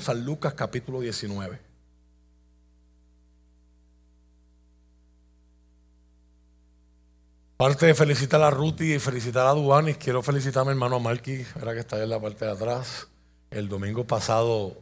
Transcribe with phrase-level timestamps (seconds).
[0.00, 1.58] San Lucas capítulo 19.
[7.56, 11.46] Parte de felicitar a Ruti y felicitar a Duanis, quiero felicitar a mi hermano Marky,
[11.60, 13.08] era que está en la parte de atrás.
[13.50, 14.76] El domingo pasado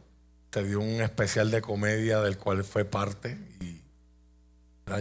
[0.49, 3.83] te dio un especial de comedia del cual fue parte y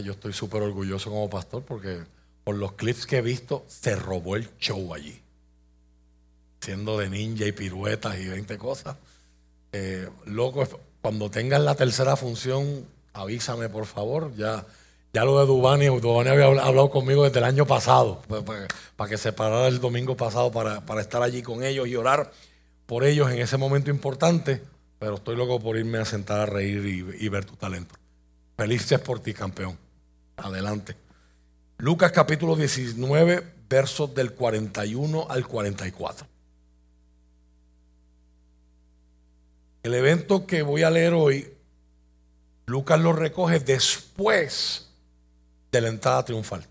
[0.04, 2.04] yo estoy súper orgulloso como pastor porque
[2.44, 5.20] por los clips que he visto se robó el show allí.
[6.60, 8.96] Siendo de ninja y piruetas y 20 cosas.
[9.72, 10.66] Eh, loco,
[11.00, 14.34] cuando tengas la tercera función, avísame por favor.
[14.36, 14.64] Ya,
[15.12, 19.10] ya lo de Dubani, Dubani había hablado conmigo desde el año pasado, pues, pues, para,
[19.10, 22.30] que se parara el domingo pasado para, estar allí con ellos y orar
[22.86, 24.62] por ellos en ese momento importante
[25.02, 26.86] pero estoy loco por irme a sentar a reír
[27.18, 27.96] y, ver tu talento.
[28.56, 29.76] Felices por ti, campeón.
[30.36, 30.94] Adelante.
[31.78, 36.24] Lucas capítulo 19, versos del 41 al 44.
[39.82, 41.52] El evento que voy a leer hoy,
[42.66, 44.88] Lucas lo recoge después
[45.70, 46.66] de la entrada triunfal.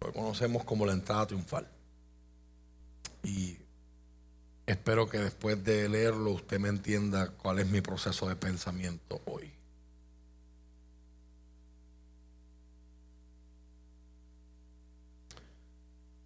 [0.00, 1.66] Lo conocemos como la entrada triunfal.
[3.22, 3.56] Y
[4.66, 9.52] Espero que después de leerlo usted me entienda cuál es mi proceso de pensamiento hoy.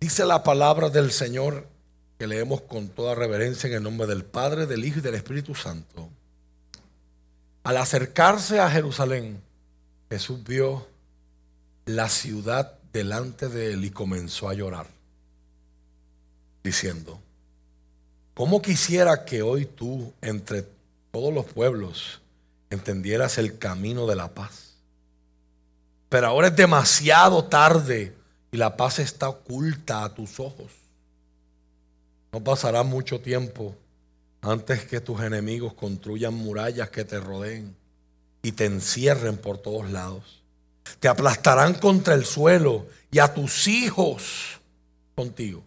[0.01, 1.67] Dice la palabra del Señor
[2.19, 5.55] que leemos con toda reverencia en el nombre del Padre, del Hijo y del Espíritu
[5.55, 6.09] Santo.
[7.63, 9.41] Al acercarse a Jerusalén,
[10.11, 10.89] Jesús vio
[11.87, 14.87] la ciudad delante de él y comenzó a llorar,
[16.65, 17.21] diciendo,
[18.35, 20.65] ¿Cómo quisiera que hoy tú, entre
[21.11, 22.21] todos los pueblos,
[22.71, 24.75] entendieras el camino de la paz?
[26.09, 28.15] Pero ahora es demasiado tarde
[28.53, 30.78] y la paz está oculta a tus ojos.
[32.33, 33.75] No pasará mucho tiempo
[34.41, 37.75] antes que tus enemigos construyan murallas que te rodeen
[38.43, 40.43] y te encierren por todos lados.
[41.01, 44.61] Te aplastarán contra el suelo y a tus hijos
[45.15, 45.63] contigo.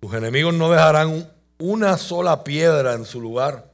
[0.00, 3.72] Tus enemigos no dejarán una sola piedra en su lugar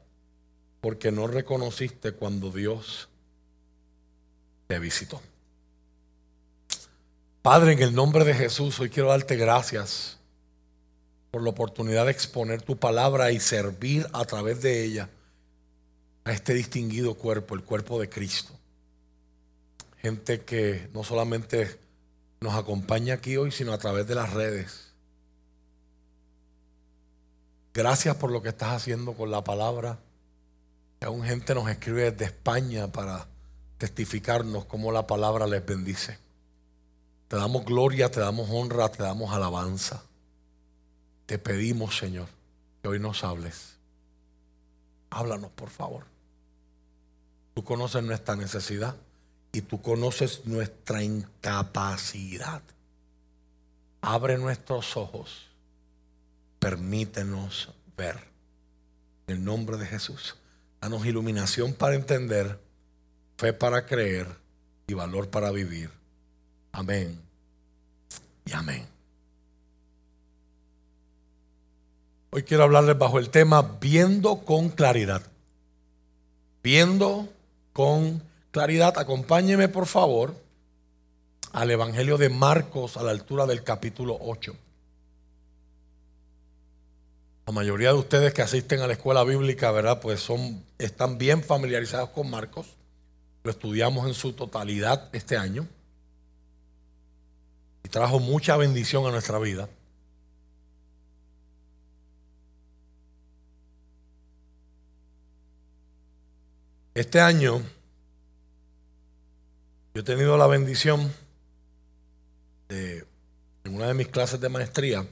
[0.81, 3.09] porque no reconociste cuando Dios
[4.67, 5.21] te visitó.
[7.43, 10.19] Padre, en el nombre de Jesús, hoy quiero darte gracias
[11.33, 15.11] por la oportunidad de exponer tu palabra y servir a través de ella
[16.25, 18.53] a este distinguido cuerpo, el cuerpo de Cristo.
[19.99, 21.79] Gente que no solamente
[22.41, 24.93] nos acompaña aquí hoy, sino a través de las redes
[27.75, 29.99] Gracias por lo que estás haciendo con la palabra.
[31.01, 33.27] Aún gente nos escribe desde España para
[33.79, 36.22] testificarnos cómo la palabra les bendice.
[37.33, 40.03] Te damos gloria, te damos honra, te damos alabanza.
[41.25, 42.29] Te pedimos, Señor,
[42.83, 43.79] que hoy nos hables.
[45.09, 46.05] Háblanos, por favor.
[47.55, 48.97] Tú conoces nuestra necesidad
[49.51, 52.61] y tú conoces nuestra incapacidad.
[54.03, 55.47] Abre nuestros ojos
[56.59, 58.19] permítenos ver.
[59.27, 60.37] En el nombre de Jesús.
[60.83, 62.61] Danos iluminación para entender,
[63.39, 64.27] fe para creer
[64.87, 66.02] y valor para vivir.
[66.73, 67.21] Amén.
[68.47, 68.87] Y amén.
[72.31, 75.23] Hoy quiero hablarles bajo el tema viendo con claridad.
[76.63, 77.29] Viendo
[77.75, 78.99] con claridad.
[78.99, 80.35] Acompáñeme por favor
[81.53, 84.57] al Evangelio de Marcos a la altura del capítulo 8.
[87.47, 90.01] La mayoría de ustedes que asisten a la escuela bíblica, ¿verdad?
[90.01, 92.67] Pues son, están bien familiarizados con Marcos.
[93.45, 95.67] Lo estudiamos en su totalidad este año.
[97.93, 99.69] Trajo mucha bendición a nuestra vida.
[106.95, 107.61] Este año
[109.93, 111.13] yo he tenido la bendición
[112.71, 113.05] de,
[113.65, 115.07] en una de mis clases de maestría,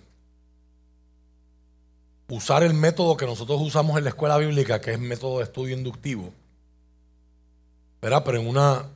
[2.28, 5.76] usar el método que nosotros usamos en la escuela bíblica, que es método de estudio
[5.76, 6.32] inductivo,
[8.00, 8.22] ¿verdad?
[8.24, 8.88] pero en una,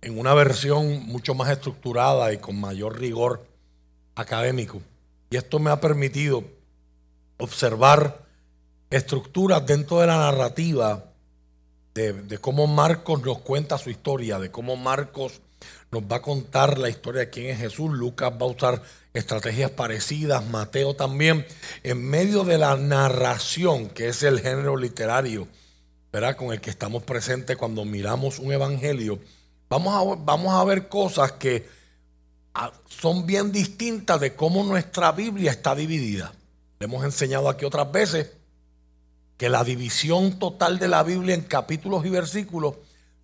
[0.00, 3.46] en una versión mucho más estructurada y con mayor rigor
[4.14, 4.80] académico.
[5.30, 6.44] Y esto me ha permitido
[7.38, 8.24] observar
[8.90, 11.04] estructuras dentro de la narrativa
[11.94, 15.40] de, cómo Marcos nos cuenta su historia, de cómo Marcos
[15.90, 17.90] nos va a contar la historia de quién es Jesús.
[17.90, 18.82] Lucas va a usar
[19.14, 21.44] estrategias parecidas, Mateo también,
[21.82, 25.48] en medio de la narración, que es el género literario,
[26.12, 26.36] ¿verdad?
[26.36, 29.18] Con el que estamos presentes cuando miramos un evangelio,
[29.68, 31.68] vamos a, vamos a ver cosas que
[32.54, 36.32] ah, son bien distintas de cómo nuestra Biblia está dividida.
[36.78, 38.32] le hemos enseñado aquí otras veces
[39.36, 42.74] que la división total de la Biblia en capítulos y versículos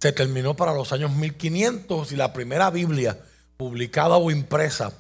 [0.01, 3.19] se terminó para los años 1500 y la primera Biblia
[3.57, 4.93] publicada o impresa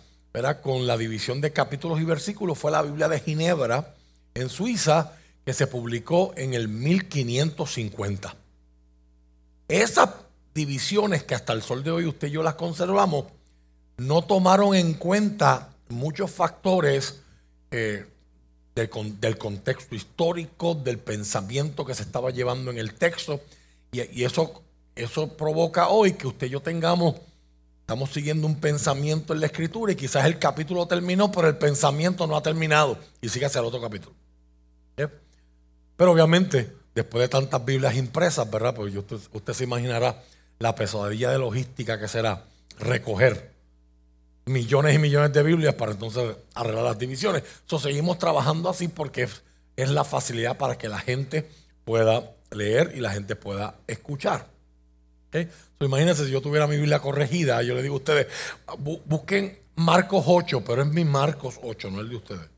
[0.62, 3.94] con la división de capítulos y versículos fue la Biblia de Ginebra
[4.35, 5.12] en Suiza
[5.44, 8.35] que se publicó en el 1550.
[9.69, 10.11] Esas
[10.55, 13.27] divisiones que hasta el sol de hoy usted y yo las conservamos
[13.97, 17.21] no tomaron en cuenta muchos factores
[17.71, 18.06] eh,
[18.75, 23.41] del, contexto histórico, del pensamiento que se estaba llevando en el texto.
[23.93, 24.62] Y, eso,
[24.97, 27.17] eso provoca hoy que usted y yo tengamos,
[27.81, 32.27] estamos siguiendo un pensamiento en la escritura y quizás el capítulo terminó, pero el pensamiento
[32.27, 34.15] no ha terminado y sigue hacia el otro capítulo.
[35.97, 38.75] Pero obviamente, después de tantas Biblias impresas, ¿verdad?
[38.75, 40.21] Pues usted, usted se imaginará
[40.59, 42.45] la pesadilla de logística que será
[42.79, 43.55] recoger
[44.47, 47.43] millones y millones de Biblias para entonces arreglar las divisiones.
[47.67, 49.29] So, seguimos trabajando así porque
[49.77, 51.49] es, la facilidad para que la gente
[51.85, 54.47] pueda leer y la gente pueda escuchar.
[55.81, 58.27] imagínense si yo tuviera mi Biblia corregida, yo le digo a ustedes,
[59.07, 62.49] busquen Marcos 8, pero es mi Marcos 8, no el de ustedes.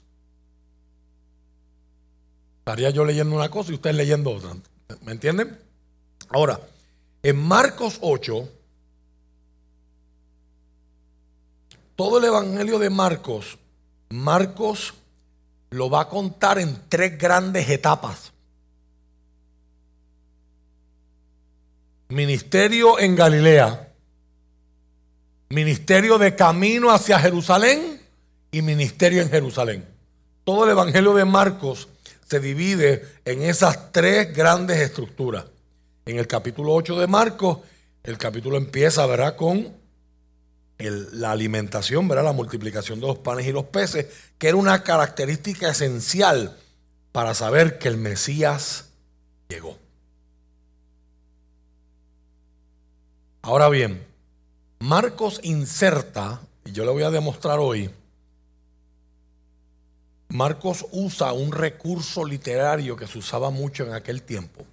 [2.59, 4.51] Estaría yo leyendo una cosa y ustedes leyendo otra.
[5.03, 5.57] ¿Me entienden?
[6.31, 6.61] Ahora,
[7.27, 8.49] en Marcos 8,
[11.97, 13.59] todo el Evangelio de Marcos,
[14.11, 14.95] Marcos
[15.71, 18.33] lo va a contar en tres grandes etapas.
[22.11, 23.93] Ministerio en Galilea,
[25.49, 28.03] ministerio de camino hacia Jerusalén
[28.53, 29.85] y ministerio en Jerusalén.
[30.45, 31.89] Todo el Evangelio de Marcos
[32.25, 35.56] se divide en esas tres grandes estructuras.
[36.07, 37.59] En el capítulo 8 de Marcos,
[38.05, 39.35] el capítulo empieza, ¿verdad?
[39.35, 39.75] Con
[40.79, 42.23] la alimentación, ¿verdad?
[42.23, 44.07] la multiplicación de los panes y los peces,
[44.39, 46.57] que era una característica esencial
[47.11, 48.91] para saber que el Mesías
[49.49, 49.77] llegó.
[53.43, 54.07] Ahora bien,
[54.79, 57.91] Marcos inserta, y yo le voy a demostrar hoy,
[60.29, 64.65] Marcos usa un recurso literario que se usaba mucho en aquel tiempo.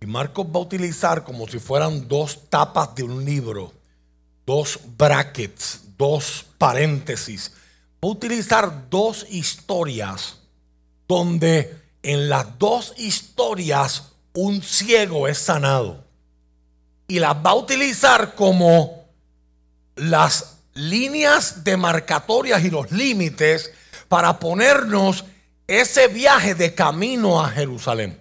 [0.00, 3.72] Y Marcos va a utilizar como si fueran dos tapas de un libro
[4.46, 7.52] dos brackets, dos paréntesis.
[8.00, 10.38] Voy a utilizar dos historias
[11.08, 16.04] donde en las dos historias un ciego es sanado.
[17.08, 19.04] Y las va a utilizar como
[19.96, 23.72] las líneas demarcatorias y los límites
[24.08, 25.24] para ponernos
[25.66, 28.20] ese viaje de camino a Jerusalén.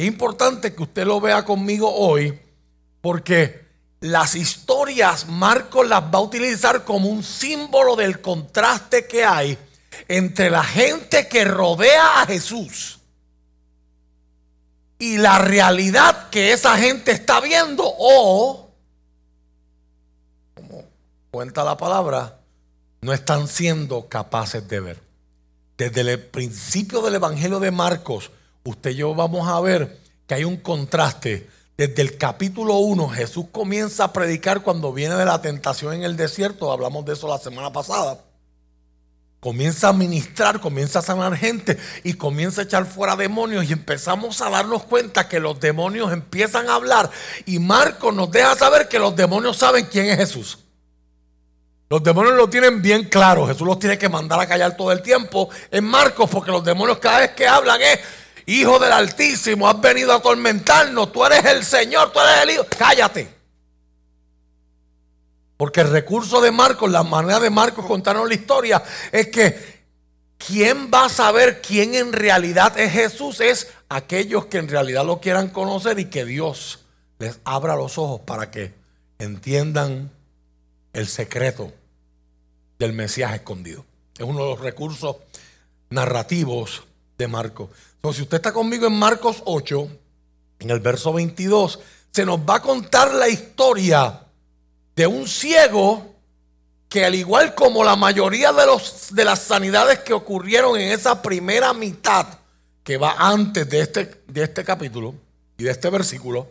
[0.00, 2.40] Es importante que usted lo vea conmigo hoy
[3.02, 3.66] porque
[4.00, 9.58] las historias Marcos las va a utilizar como un símbolo del contraste que hay
[10.08, 12.98] entre la gente que rodea a Jesús
[14.98, 18.70] y la realidad que esa gente está viendo o,
[20.54, 20.84] como
[21.30, 22.38] cuenta la palabra,
[23.02, 25.02] no están siendo capaces de ver.
[25.76, 28.30] Desde el principio del Evangelio de Marcos,
[28.64, 31.48] usted y yo vamos a ver que hay un contraste.
[31.76, 36.16] Desde el capítulo 1 Jesús comienza a predicar cuando viene de la tentación en el
[36.16, 38.18] desierto, hablamos de eso la semana pasada.
[39.40, 43.64] Comienza a ministrar, comienza a sanar gente y comienza a echar fuera demonios.
[43.70, 47.10] Y empezamos a darnos cuenta que los demonios empiezan a hablar.
[47.46, 50.58] Y Marcos nos deja saber que los demonios saben quién es Jesús.
[51.88, 55.02] Los demonios lo tienen bien claro, Jesús los tiene que mandar a callar todo el
[55.02, 57.98] tiempo en Marcos porque los demonios cada vez que hablan es
[58.46, 61.12] Hijo del Altísimo, has venido a atormentarnos.
[61.12, 62.66] Tú eres el Señor, tú eres el Hijo.
[62.76, 63.40] Cállate.
[65.56, 68.82] Porque el recurso de Marcos, la manera de Marcos contarnos la historia,
[69.12, 69.80] es que
[70.38, 73.40] ¿quién va a saber quién en realidad es Jesús?
[73.40, 76.86] Es aquellos que en realidad lo quieran conocer y que Dios
[77.18, 78.72] les abra los ojos para que
[79.18, 80.10] entiendan
[80.92, 81.72] el secreto
[82.78, 83.84] del Mesías escondido.
[84.18, 85.16] Es uno de los recursos
[85.90, 86.84] narrativos
[87.18, 87.68] de Marcos.
[88.00, 89.88] Entonces, si usted está conmigo en Marcos 8,
[90.60, 91.78] en el verso 22,
[92.10, 94.22] se nos va a contar la historia
[94.96, 96.14] de un ciego
[96.88, 101.20] que al igual como la mayoría de, los, de las sanidades que ocurrieron en esa
[101.20, 102.26] primera mitad,
[102.82, 105.14] que va antes de este, de este capítulo
[105.58, 106.48] y de este versículo,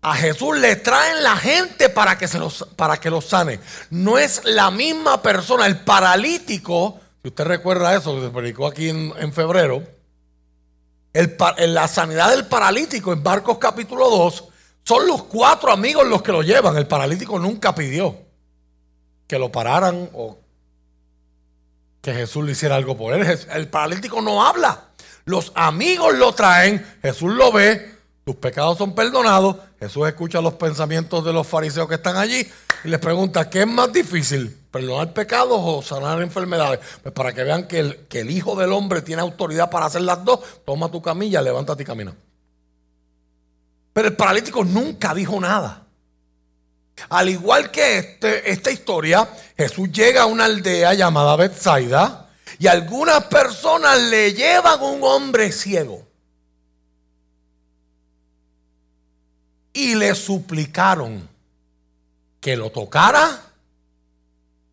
[0.00, 3.60] a Jesús le traen la gente para que, se los, para que los sane.
[3.90, 8.88] No es la misma persona, el paralítico, si usted recuerda eso, que se predicó aquí
[8.88, 9.82] en, en febrero,
[11.14, 14.44] en la sanidad del paralítico en Marcos capítulo 2,
[14.84, 16.76] son los cuatro amigos los que lo llevan.
[16.76, 18.16] El paralítico nunca pidió
[19.26, 20.38] que lo pararan o
[22.00, 23.38] que Jesús le hiciera algo por él.
[23.52, 24.88] El paralítico no habla.
[25.24, 29.56] Los amigos lo traen, Jesús lo ve, tus pecados son perdonados.
[29.78, 32.46] Jesús escucha los pensamientos de los fariseos que están allí
[32.84, 34.61] y les pregunta, ¿qué es más difícil?
[34.72, 36.80] ¿Perdonar pecados o sanar enfermedades?
[37.02, 40.00] Pues para que vean que el, que el Hijo del Hombre tiene autoridad para hacer
[40.00, 42.16] las dos, toma tu camilla, levántate y camina.
[43.92, 45.86] Pero el paralítico nunca dijo nada.
[47.10, 53.24] Al igual que este, esta historia, Jesús llega a una aldea llamada Bethsaida y algunas
[53.24, 56.06] personas le llevan un hombre ciego.
[59.74, 61.28] Y le suplicaron
[62.40, 63.51] que lo tocara,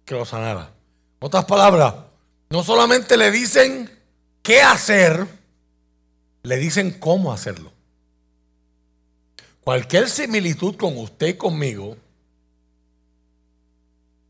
[0.09, 0.71] que lo sanara.
[1.19, 1.93] otras palabras,
[2.49, 3.87] no solamente le dicen
[4.41, 5.27] qué hacer,
[6.41, 7.71] le dicen cómo hacerlo.
[9.61, 11.95] Cualquier similitud con usted y conmigo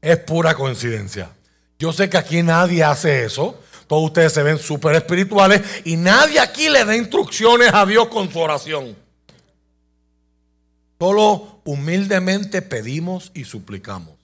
[0.01, 1.29] es pura coincidencia.
[1.77, 3.57] Yo sé que aquí nadie hace eso.
[3.87, 8.29] Todos ustedes se ven súper espirituales y nadie aquí le da instrucciones a Dios con
[8.29, 8.97] su oración.
[10.99, 14.18] Solo humildemente pedimos y suplicamos.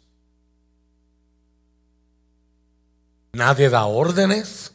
[3.36, 4.72] Nadie da órdenes,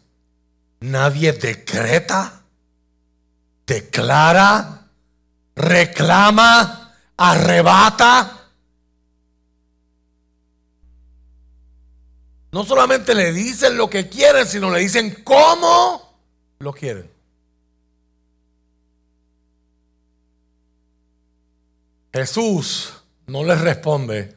[0.81, 2.43] nadie decreta,
[3.67, 4.87] declara,
[5.57, 8.51] reclama, arrebata.
[12.53, 16.21] No solamente le dicen lo que quieren, sino le dicen cómo
[16.59, 17.11] lo quieren.
[22.13, 22.93] Jesús
[23.27, 24.37] no les responde,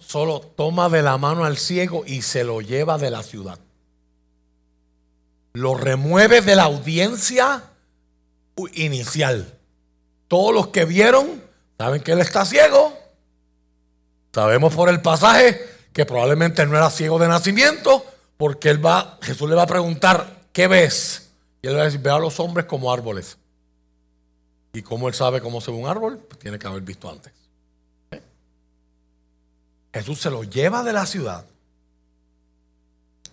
[0.00, 3.58] solo toma de la mano al ciego y se lo lleva de la ciudad.
[5.52, 7.62] Lo remueve de la audiencia
[8.74, 9.58] inicial.
[10.26, 11.42] Todos los que vieron
[11.78, 12.98] saben que él está ciego.
[14.34, 15.60] Sabemos por el pasaje
[15.92, 18.04] que probablemente no era ciego de nacimiento,
[18.38, 21.30] porque él va, Jesús le va a preguntar, ¿qué ves?
[21.60, 23.36] Y él va a decir, veo a los hombres como árboles.
[24.72, 26.18] ¿Y cómo él sabe cómo se ve un árbol?
[26.18, 27.32] Pues tiene que haber visto antes.
[29.92, 31.44] Jesús se lo lleva de la ciudad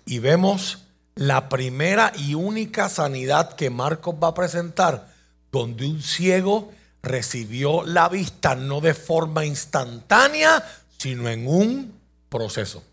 [0.06, 0.80] y vemos
[1.16, 5.14] la primera y única sanidad que Marcos va a presentar,
[5.52, 10.64] donde un ciego recibió la vista no de forma instantánea,
[10.98, 11.94] sino en un
[12.30, 12.84] proceso.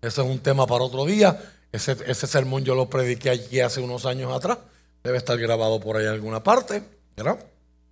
[0.00, 1.40] Ese es un tema para otro día.
[1.72, 4.58] Ese, ese sermón yo lo prediqué allí hace unos años atrás.
[5.02, 6.82] Debe estar grabado por ahí en alguna parte.
[7.16, 7.44] ¿verdad?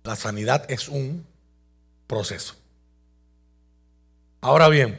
[0.03, 1.25] La sanidad es un
[2.07, 2.55] proceso.
[4.47, 4.97] Ahora bien,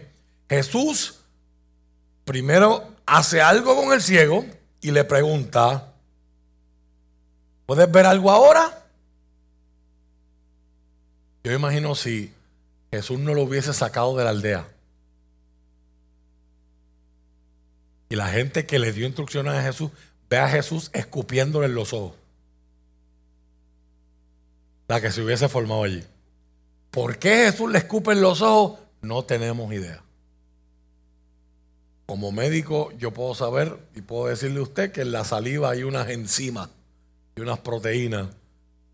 [0.50, 1.20] Jesús
[2.26, 4.44] primero hace algo con el ciego
[4.82, 5.94] y le pregunta,
[7.64, 8.84] ¿puedes ver algo ahora?
[11.42, 12.30] Yo imagino si
[12.90, 14.68] Jesús no lo hubiese sacado de la aldea.
[18.10, 19.90] Y la gente que le dio instrucciones a Jesús
[20.28, 22.12] ve a Jesús escupiéndole en los ojos.
[24.88, 26.04] La que se hubiese formado allí.
[26.90, 28.80] ¿Por qué Jesús le escupe en los ojos?
[29.02, 30.02] No tenemos idea.
[32.06, 35.82] Como médico yo puedo saber y puedo decirle a usted que en la saliva hay
[35.82, 36.70] unas enzimas
[37.36, 38.28] y unas proteínas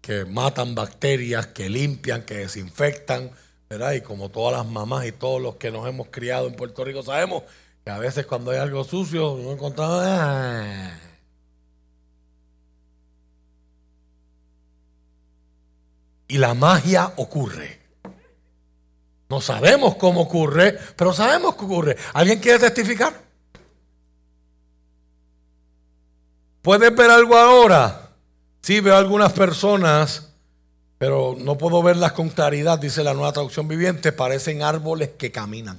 [0.01, 3.31] que matan bacterias, que limpian, que desinfectan,
[3.71, 3.93] ¿verdad?
[3.93, 7.03] Y como todas las mamás y todos los que nos hemos criado en Puerto Rico
[7.03, 7.45] sabemos
[7.85, 10.03] que a veces cuando hay algo sucio no encontramos...
[10.05, 10.99] ¡ah!
[16.35, 17.84] y la magia ocurre.
[19.29, 21.97] No sabemos cómo ocurre, pero sabemos que ocurre.
[22.13, 23.25] ¿Alguien quiere testificar?
[26.63, 28.11] ¿Puedes ver algo ahora?
[28.63, 30.31] Sí, veo algunas personas,
[30.97, 35.79] pero no puedo verlas con claridad, dice la nueva traducción viviente, parecen árboles que caminan.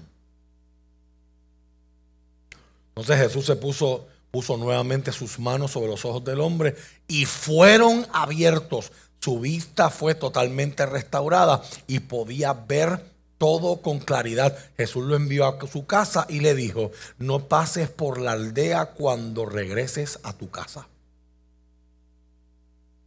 [2.90, 6.76] Entonces Jesús se puso, puso nuevamente sus manos sobre los ojos del hombre
[7.08, 8.92] y fueron abiertos.
[9.20, 14.58] Su vista fue totalmente restaurada y podía ver todo con claridad.
[14.78, 19.46] Jesús lo envió a su casa y le dijo, no pases por la aldea cuando
[19.46, 20.88] regreses a tu casa.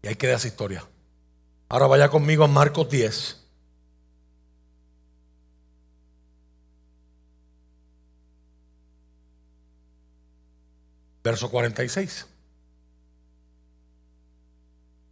[0.03, 0.85] Y ahí queda esa historia.
[1.69, 3.37] Ahora vaya conmigo a Marcos 10.
[11.25, 12.27] Verso 46.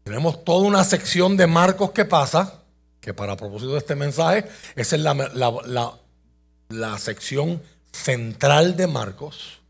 [0.04, 2.62] Tenemos toda una sección de Marcos que pasa,
[3.06, 6.00] que para propósito de este mensaje, esa es la,
[6.68, 9.60] la sección central de Marcos.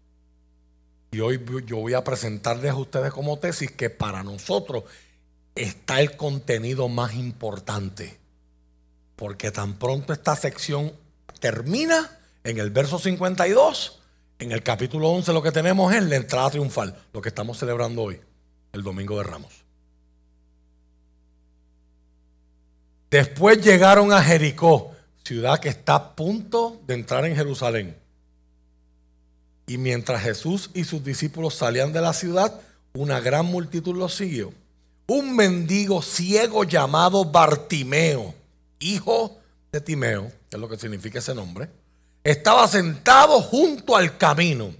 [1.11, 4.85] Y hoy yo voy a presentarles a ustedes como tesis que para nosotros
[5.55, 8.19] está el contenido más importante.
[9.17, 10.95] Porque tan pronto esta sección
[11.39, 14.01] termina en el verso 52,
[14.39, 18.01] En el capítulo 11 lo que tenemos es la entrada triunfal, lo que estamos celebrando
[18.01, 18.19] hoy,
[18.73, 19.66] el Domingo de Ramos.
[23.17, 24.95] Después llegaron a Jericó,
[25.25, 27.97] ciudad que está a punto de entrar en Jerusalén.
[29.67, 32.61] Y mientras Jesús y sus discípulos salían de la ciudad,
[32.93, 34.53] una gran multitud los siguió.
[35.07, 38.35] Un mendigo ciego llamado Bartimeo,
[38.81, 39.39] hijo
[39.73, 41.71] de Timeo, que es lo que significa ese nombre,
[42.23, 44.75] estaba sentado junto al camino.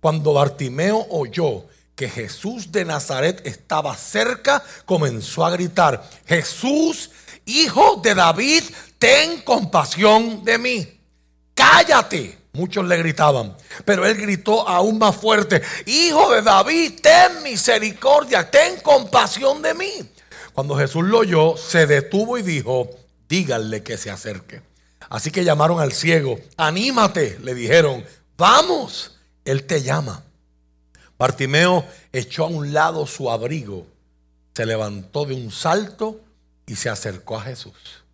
[0.00, 7.10] Cuando Bartimeo oyó que Jesús de Nazaret estaba cerca, comenzó a gritar, Jesús,
[7.48, 8.62] hijo de David,
[8.98, 11.00] ten compasión de mí.
[11.54, 12.38] Cállate.
[12.52, 18.80] Muchos le gritaban, pero él gritó aún más fuerte, Hijo de David, ten misericordia, ten
[18.80, 19.92] compasión de mí.
[20.54, 22.90] Cuando Jesús lo oyó, se detuvo y dijo,
[23.28, 24.62] díganle que se acerque.
[25.08, 28.04] Así que llamaron al ciego, anímate, le dijeron,
[28.36, 30.24] vamos, él te llama.
[31.16, 33.86] Bartimeo echó a un lado su abrigo,
[34.54, 36.22] se levantó de un salto
[36.68, 38.04] y se acercó a Jesús.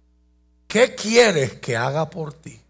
[0.68, 2.61] ¿Qué quieres que haga por ti?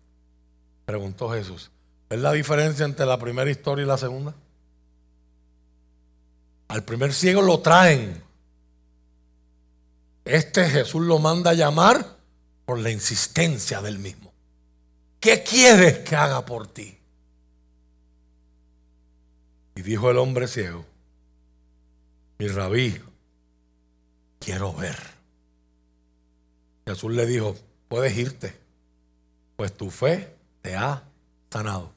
[0.86, 1.70] Preguntó Jesús.
[2.08, 4.34] ¿Es la diferencia entre la primera historia y la segunda?
[6.68, 8.22] Al primer ciego lo traen.
[10.24, 12.16] Este Jesús lo manda a llamar
[12.64, 14.32] por la insistencia del mismo.
[15.20, 16.98] ¿Qué quieres que haga por ti?
[19.76, 20.86] Y dijo el hombre ciego,
[22.38, 22.98] mi rabí,
[24.38, 25.13] quiero ver.
[26.86, 27.56] Jesús le dijo,
[27.88, 28.56] puedes irte,
[29.56, 31.02] pues tu fe te ha
[31.50, 31.92] sanado.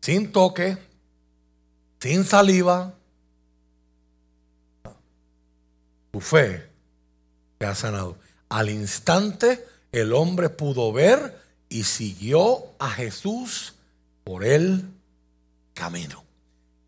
[0.00, 0.78] Sin toque,
[2.00, 2.94] sin saliva,
[6.10, 6.68] tu fe
[7.58, 8.16] te ha sanado.
[8.48, 13.74] Al instante el hombre pudo ver y siguió a Jesús
[14.24, 14.84] por el
[15.74, 16.24] camino.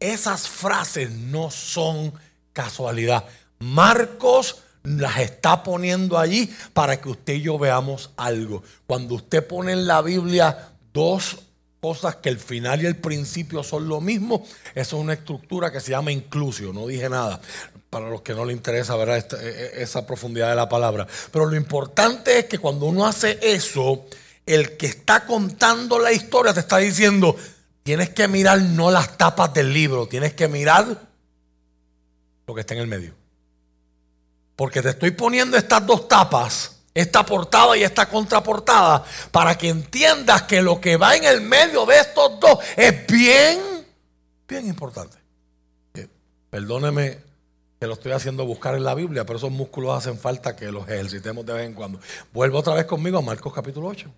[0.00, 2.12] Esas frases no son
[2.52, 3.24] casualidad.
[3.58, 4.62] Marcos
[4.96, 8.62] las está poniendo allí para que usted y yo veamos algo.
[8.86, 11.38] Cuando usted pone en la Biblia dos
[11.80, 15.80] cosas que el final y el principio son lo mismo, eso es una estructura que
[15.80, 17.40] se llama inclusio, no dije nada
[17.90, 21.06] para los que no le interesa ver e, e, esa profundidad de la palabra.
[21.32, 24.04] Pero lo importante es que cuando uno hace eso,
[24.44, 27.36] el que está contando la historia te está diciendo,
[27.82, 31.08] tienes que mirar no las tapas del libro, tienes que mirar
[32.46, 33.17] lo que está en el medio.
[34.58, 40.42] Porque te estoy poniendo estas dos tapas, esta portada y esta contraportada, para que entiendas
[40.42, 43.86] que lo que va en el medio de estos dos es bien,
[44.48, 45.16] bien importante.
[46.50, 47.18] Perdóneme
[47.78, 50.88] que lo estoy haciendo buscar en la Biblia, pero esos músculos hacen falta que los
[50.88, 52.00] ejercitemos de vez en cuando.
[52.32, 54.10] Vuelvo otra vez conmigo a Marcos capítulo 8.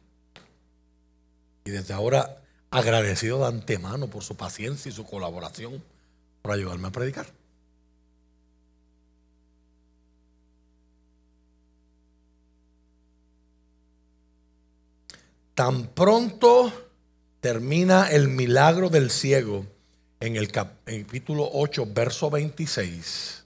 [1.67, 2.39] Y desde ahora
[2.71, 5.85] agradecido de antemano por su paciencia y su colaboración
[6.41, 7.27] por ayudarme a predicar.
[15.61, 16.73] Tan pronto
[17.43, 19.67] termina el milagro del ciego
[20.19, 23.45] en el capítulo 8, verso 26,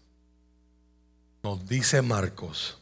[1.43, 2.79] nos dice Marcos,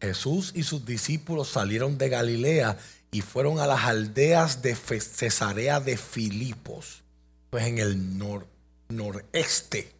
[0.00, 2.76] Jesús y sus discípulos salieron de Galilea
[3.12, 7.04] y fueron a las aldeas de Cesarea de Filipos,
[7.50, 8.18] pues en el
[8.88, 9.92] noreste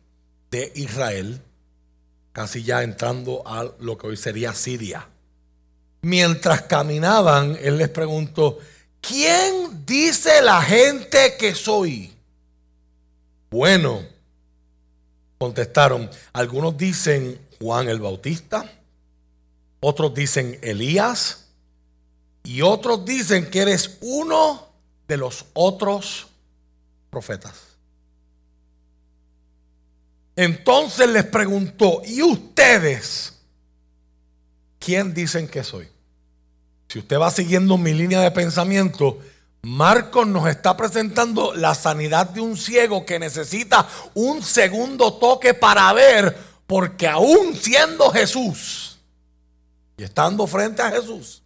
[0.51, 1.41] de Israel,
[2.33, 5.09] casi ya entrando a lo que hoy sería Siria.
[6.01, 8.59] Mientras caminaban, él les preguntó,
[9.01, 12.13] ¿quién dice la gente que soy?
[13.51, 14.03] Bueno,
[15.39, 18.71] contestaron, algunos dicen Juan el Bautista,
[19.81, 21.47] otros dicen Elías
[22.45, 24.69] y otros dicen que eres uno
[25.07, 26.29] de los otros
[27.11, 27.55] profetas.
[30.37, 33.38] Entonces les preguntó, ¿y ustedes?
[34.79, 35.89] ¿Quién dicen que soy?
[36.89, 39.19] Si usted va siguiendo mi línea de pensamiento,
[39.63, 45.93] Marcos nos está presentando la sanidad de un ciego que necesita un segundo toque para
[45.93, 46.37] ver,
[46.67, 48.99] porque aún siendo Jesús
[49.97, 51.43] y estando frente a Jesús,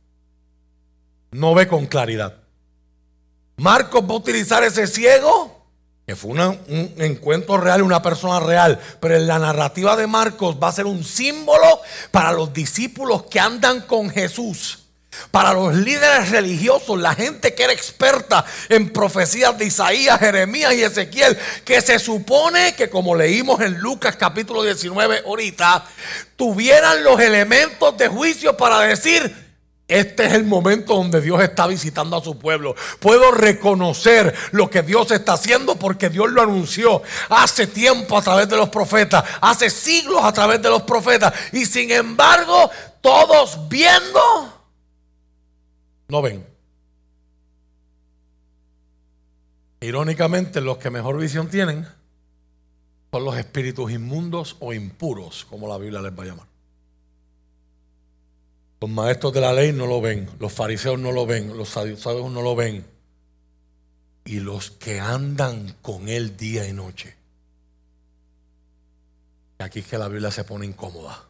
[1.31, 2.37] no ve con claridad.
[3.57, 5.52] Marcos va a utilizar ese ciego
[6.07, 10.69] que fue un encuentro real, una persona real, pero en la narrativa de Marcos va
[10.69, 14.81] a ser un símbolo para los discípulos que andan con Jesús.
[15.31, 20.83] Para los líderes religiosos, la gente que era experta en profecías de Isaías, Jeremías y
[20.83, 25.85] Ezequiel, que se supone que como leímos en Lucas capítulo 19 ahorita,
[26.35, 29.52] tuvieran los elementos de juicio para decir,
[29.89, 32.75] Este es el momento donde Dios está visitando a su pueblo.
[32.99, 38.49] Puedo reconocer lo que Dios está haciendo porque Dios lo anunció hace tiempo a través
[38.49, 41.35] de los profetas, hace siglos a través de los profetas.
[41.53, 44.21] Y sin embargo, todos viendo,
[46.09, 46.47] no ven.
[49.81, 51.87] Irónicamente, los que mejor visión tienen
[53.11, 56.52] son los espíritus inmundos o impuros, como la Biblia les va a llamar.
[58.83, 62.33] Los maestros de la ley no lo ven, los fariseos no lo ven, los saduceos
[62.33, 62.85] no lo ven.
[64.25, 67.15] Y los que andan con él día y noche.
[69.59, 71.29] Aquí es que la Biblia se pone incómoda.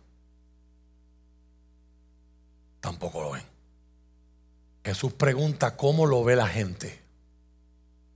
[2.80, 3.44] Tampoco lo ven.
[4.82, 7.02] Jesús pregunta cómo lo ve la gente.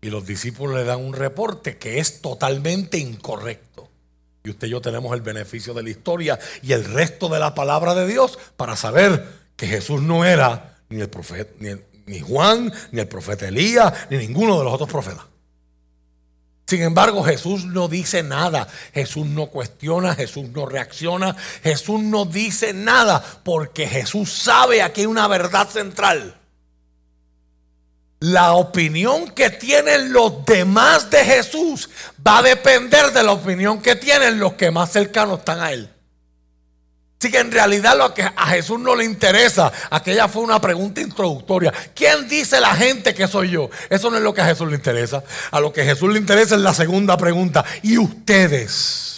[0.00, 3.75] Y los discípulos le dan un reporte que es totalmente incorrecto.
[4.46, 7.52] Y usted y yo tenemos el beneficio de la historia y el resto de la
[7.52, 11.52] palabra de Dios para saber que Jesús no era ni el profeta,
[12.06, 15.24] ni, Juan, ni el profeta Elías, ni ninguno de los otros profetas.
[16.64, 22.72] Sin embargo, Jesús no dice nada, Jesús no cuestiona, Jesús no reacciona, Jesús no dice
[22.72, 26.40] nada, porque Jesús sabe aquí una verdad central.
[28.18, 31.90] La opinión que tienen los demás de Jesús
[32.26, 35.90] va a depender de la opinión que tienen los que más cercanos están a Él.
[37.18, 41.00] Así que en realidad lo que a Jesús no le interesa, aquella fue una pregunta
[41.00, 41.72] introductoria.
[41.94, 43.70] ¿Quién dice la gente que soy yo?
[43.88, 45.24] Eso no es lo que a Jesús le interesa.
[45.50, 47.64] A lo que a Jesús le interesa es la segunda pregunta.
[47.82, 49.15] ¿Y ustedes?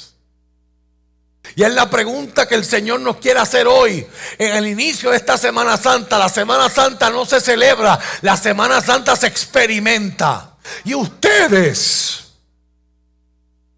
[1.58, 4.06] Y es la pregunta que el Señor nos quiere hacer hoy.
[4.38, 8.80] En el inicio de esta Semana Santa, la Semana Santa no se celebra, la Semana
[8.80, 10.56] Santa se experimenta.
[10.84, 12.26] Y ustedes,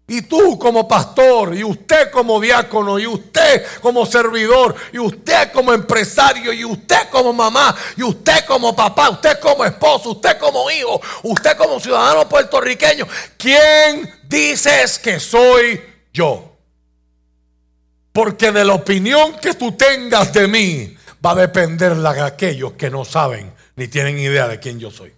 [0.07, 5.73] y tú como pastor, y usted como diácono, y usted como servidor, y usted como
[5.73, 11.01] empresario, y usted como mamá, y usted como papá, usted como esposo, usted como hijo,
[11.23, 13.07] usted como ciudadano puertorriqueño,
[13.39, 15.81] ¿quién dices que soy
[16.13, 16.50] yo?
[18.11, 20.95] Porque de la opinión que tú tengas de mí
[21.25, 24.91] va a depender la de aquellos que no saben ni tienen idea de quién yo
[24.91, 25.13] soy.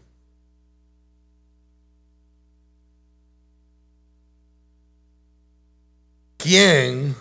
[6.37, 7.15] ¿Quién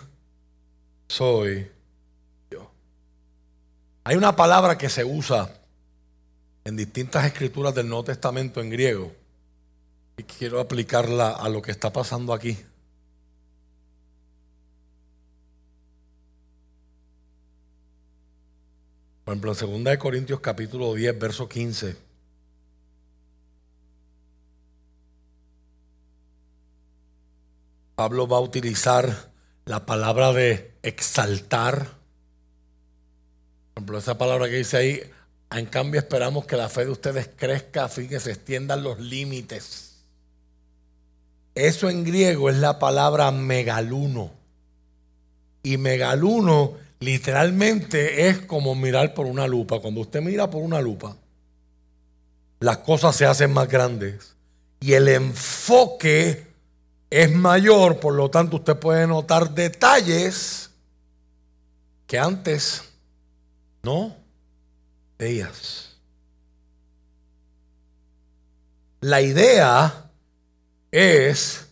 [1.07, 1.71] soy
[2.51, 2.69] yo?
[4.03, 5.49] Hay una palabra que se usa
[6.65, 9.13] en distintas escrituras del Nuevo Testamento en griego
[10.17, 12.57] y quiero aplicarla a lo que está pasando aquí.
[19.23, 21.95] Por ejemplo, en 2 Corintios capítulo 10, verso 15.
[27.95, 29.31] Pablo va a utilizar
[29.65, 31.87] la palabra de exaltar.
[33.73, 35.01] Por ejemplo, esa palabra que dice ahí,
[35.51, 38.99] en cambio esperamos que la fe de ustedes crezca a fin que se extiendan los
[38.99, 40.03] límites.
[41.55, 44.31] Eso en griego es la palabra megaluno.
[45.61, 49.79] Y megaluno literalmente es como mirar por una lupa.
[49.79, 51.15] Cuando usted mira por una lupa,
[52.59, 54.35] las cosas se hacen más grandes
[54.79, 56.47] y el enfoque
[57.09, 60.71] es mayor, por lo tanto usted puede notar detalles
[62.07, 62.83] que antes
[63.83, 64.15] no
[65.17, 65.97] veías.
[69.01, 70.09] La idea
[70.91, 71.62] es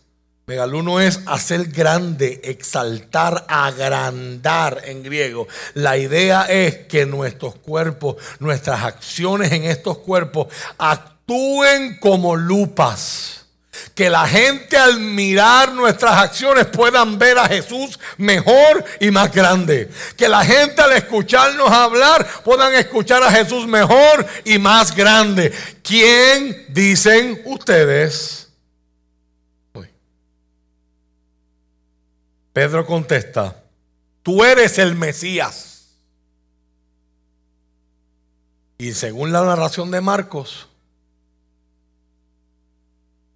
[0.52, 5.48] Megaluno es hacer grande, exaltar, agrandar en griego.
[5.72, 13.46] La idea es que nuestros cuerpos, nuestras acciones en estos cuerpos actúen como lupas.
[13.94, 19.90] Que la gente al mirar nuestras acciones puedan ver a Jesús mejor y más grande.
[20.18, 25.50] Que la gente al escucharnos hablar puedan escuchar a Jesús mejor y más grande.
[25.82, 28.41] ¿Quién dicen ustedes?
[32.52, 33.62] Pedro contesta,
[34.22, 35.96] tú eres el Mesías.
[38.78, 40.68] Y según la narración de Marcos,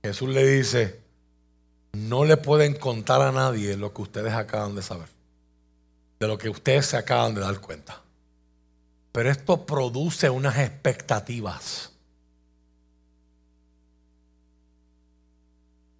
[0.02, 1.00] Jesús le dice,
[1.92, 5.08] no le pueden contar a nadie lo que ustedes acaban de saber,
[6.20, 8.02] de lo que ustedes se acaban de dar cuenta.
[9.12, 11.92] Pero esto produce unas expectativas.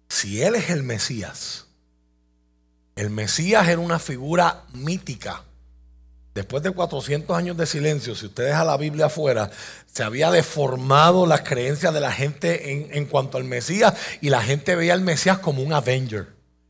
[0.09, 1.66] Si Él es el Mesías,
[2.97, 5.43] el Mesías era una figura mítica.
[6.33, 9.49] Después de 400 años de silencio, si usted deja la Biblia afuera,
[9.91, 14.41] se había deformado las creencias de la gente en, en, cuanto al Mesías y la
[14.41, 16.27] gente veía al Mesías como un Avenger.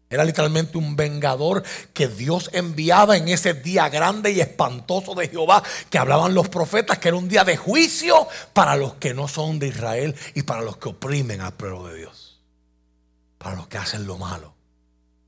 [0.09, 1.63] Era literalmente un vengador
[1.93, 6.99] que Dios enviaba en ese día grande y espantoso de Jehová que hablaban los profetas,
[6.99, 10.61] que era un día de juicio para los que no son de Israel y para
[10.61, 12.41] los que oprimen al pueblo de Dios,
[13.37, 14.56] para los que hacen lo malo.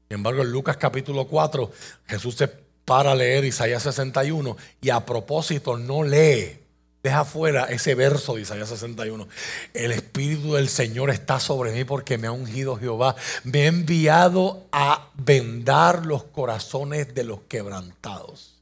[0.10, 1.72] Sin embargo, en Lucas capítulo 4,
[2.08, 6.60] Jesús se para a leer Isaías 61 y a propósito no lee
[7.04, 9.28] Deja fuera ese verso de Isaías 61.
[9.74, 13.16] El Espíritu del Señor está sobre mí porque me ha ungido Jehová.
[13.44, 18.56] Me ha enviado a vendar los corazones de los quebrantados.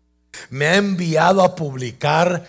[0.52, 2.48] Me ha enviado a publicar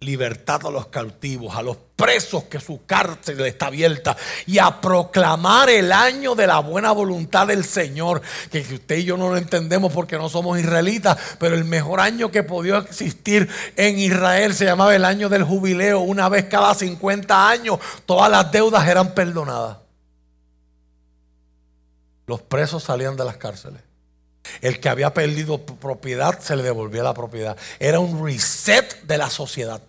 [0.00, 5.70] libertad a los cautivos, a los presos que su cárcel está abierta y a proclamar
[5.70, 9.92] el año de la buena voluntad del Señor, que usted y yo no lo entendemos
[9.92, 14.94] porque no somos israelitas, pero el mejor año que podía existir en Israel se llamaba
[14.94, 19.78] el año del jubileo, una vez cada 50 años todas las deudas eran perdonadas.
[22.26, 23.85] Los presos salían de las cárceles.
[24.60, 27.56] El que había perdido propiedad se le devolvía la propiedad.
[27.78, 29.82] Era un reset de la sociedad.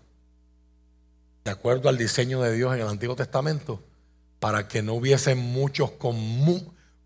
[1.43, 3.81] De acuerdo al diseño de Dios en el Antiguo Testamento.
[4.39, 6.15] Para que no hubiesen muchos con,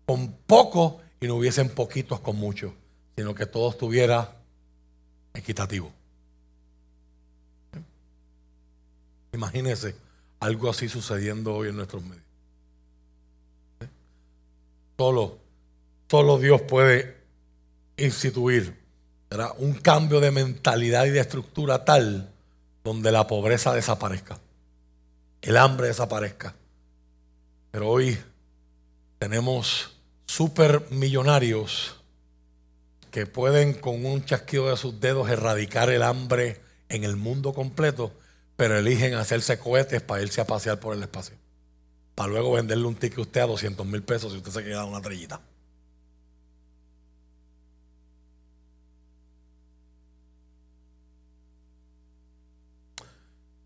[0.04, 2.72] con poco y no hubiesen poquitos con muchos.
[3.16, 4.36] Sino que todo estuviera
[5.34, 5.92] equitativo.
[9.32, 9.94] Imagínense
[10.40, 12.24] algo así sucediendo hoy en nuestros medios.
[14.98, 15.38] Solo,
[16.10, 17.21] solo Dios puede
[17.96, 18.82] instituir
[19.58, 22.30] un cambio de mentalidad y de estructura tal
[22.84, 24.38] donde la pobreza desaparezca,
[25.40, 26.54] el hambre desaparezca.
[27.70, 28.18] Pero hoy
[29.18, 31.96] tenemos supermillonarios
[33.10, 38.12] que pueden con un chasquido de sus dedos erradicar el hambre en el mundo completo,
[38.56, 41.36] pero eligen hacerse cohetes para irse a pasear por el espacio.
[42.14, 44.84] Para luego venderle un ticket a usted a 200 mil pesos si usted se queda
[44.84, 45.40] una trellita.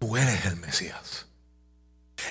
[0.07, 1.27] Tú eres el Mesías.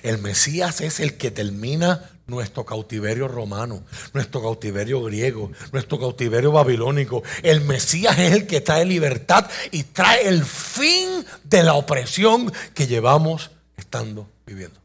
[0.02, 3.84] El Mesías es el que termina nuestro cautiverio romano,
[4.14, 7.22] nuestro cautiverio griego, nuestro cautiverio babilónico.
[7.44, 12.88] El Mesías es el que trae libertad y trae el fin de la opresión que
[12.88, 14.80] llevamos estando viviendo.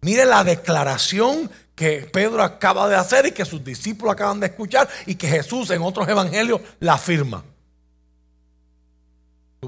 [0.00, 4.88] Mire la declaración que Pedro acaba de hacer y que sus discípulos acaban de escuchar
[5.04, 7.44] y que Jesús en otros evangelios la afirma.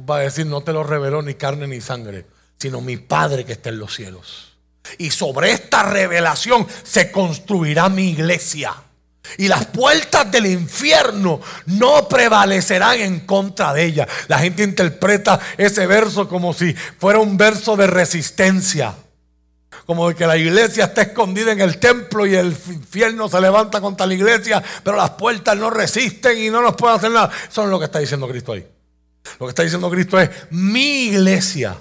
[0.03, 2.27] Vas a decir, no te lo reveló ni carne ni sangre,
[2.59, 4.57] sino mi Padre que está en los cielos.
[4.99, 8.75] Y sobre esta revelación se construirá mi iglesia.
[9.39, 14.09] Y las puertas del infierno no prevalecerán en contra de ella.
[14.29, 18.95] La gente interpreta ese verso como si fuera un verso de resistencia.
[19.85, 23.81] Como de que la iglesia está escondida en el templo y el infierno se levanta
[23.81, 27.31] contra la iglesia, pero las puertas no resisten y no nos pueden hacer nada.
[27.49, 28.67] Eso es lo que está diciendo Cristo ahí.
[29.39, 31.77] Lo que está diciendo Cristo es, mi iglesia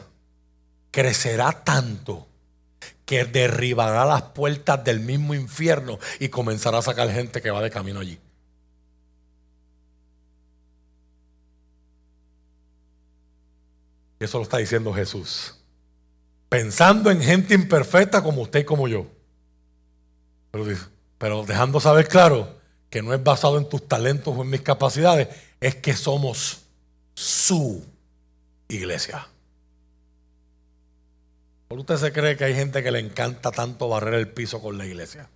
[0.91, 2.27] crecerá tanto
[3.05, 7.69] que derribará las puertas del mismo infierno y comenzará a sacar gente que va de
[7.69, 8.19] camino allí.
[14.19, 15.55] Eso lo está diciendo Jesús.
[16.49, 19.07] Pensando en gente imperfecta como usted y como yo.
[20.51, 20.65] Pero,
[21.17, 22.57] pero dejando saber claro
[22.89, 25.27] que no es basado en tus talentos o en mis capacidades,
[25.59, 26.64] es que somos
[27.15, 27.83] su
[28.67, 29.27] iglesia.
[31.67, 34.77] ¿Por usted se cree que hay gente que le encanta tanto barrer el piso con
[34.77, 35.27] la iglesia?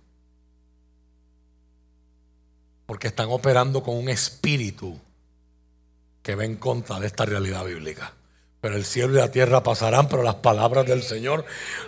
[2.86, 4.98] Porque están operando con un espíritu
[6.22, 8.12] que va en contra de esta realidad bíblica.
[8.60, 11.44] Pero el cielo y la tierra pasarán, pero las palabras del Señor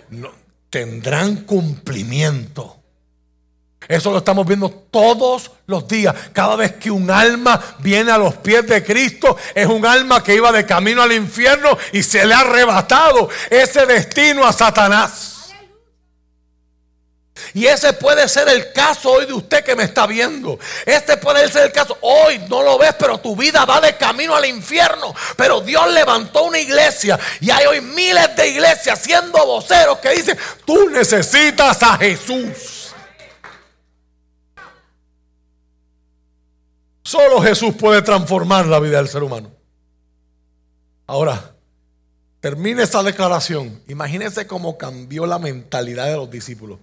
[0.09, 0.31] no,
[0.69, 2.82] tendrán cumplimiento.
[3.87, 6.15] Eso lo estamos viendo todos los días.
[6.33, 10.35] Cada vez que un alma viene a los pies de Cristo, es un alma que
[10.35, 15.33] iba de camino al infierno y se le ha arrebatado ese destino a Satanás.
[17.53, 20.57] Y ese puede ser el caso hoy de usted que me está viendo.
[20.85, 21.97] Este puede ser el caso.
[22.01, 25.13] Hoy no lo ves, pero tu vida va de camino al infierno.
[25.35, 30.37] Pero Dios levantó una iglesia y hay hoy miles de iglesias siendo voceros que dicen,
[30.65, 32.72] tú necesitas a Jesús.
[37.03, 39.51] Solo Jesús puede transformar la vida del ser humano.
[41.05, 41.55] Ahora,
[42.39, 43.81] termine esa declaración.
[43.87, 46.79] Imagínense cómo cambió la mentalidad de los discípulos.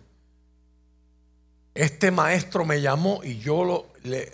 [1.75, 3.87] Este maestro me llamó y yo lo,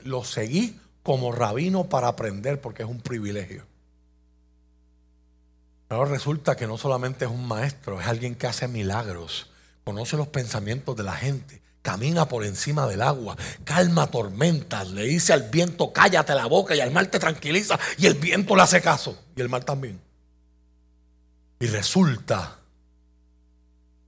[0.04, 3.64] lo seguí como rabino para aprender porque es un privilegio.
[5.86, 9.50] Pero resulta que no solamente es un maestro, es alguien que hace milagros,
[9.84, 15.32] conoce los pensamientos de la gente, camina por encima del agua, calma tormentas, le dice
[15.32, 18.82] al viento, cállate la boca y al mar te tranquiliza y el viento le hace
[18.82, 20.00] caso y el mar también.
[21.60, 22.58] Y resulta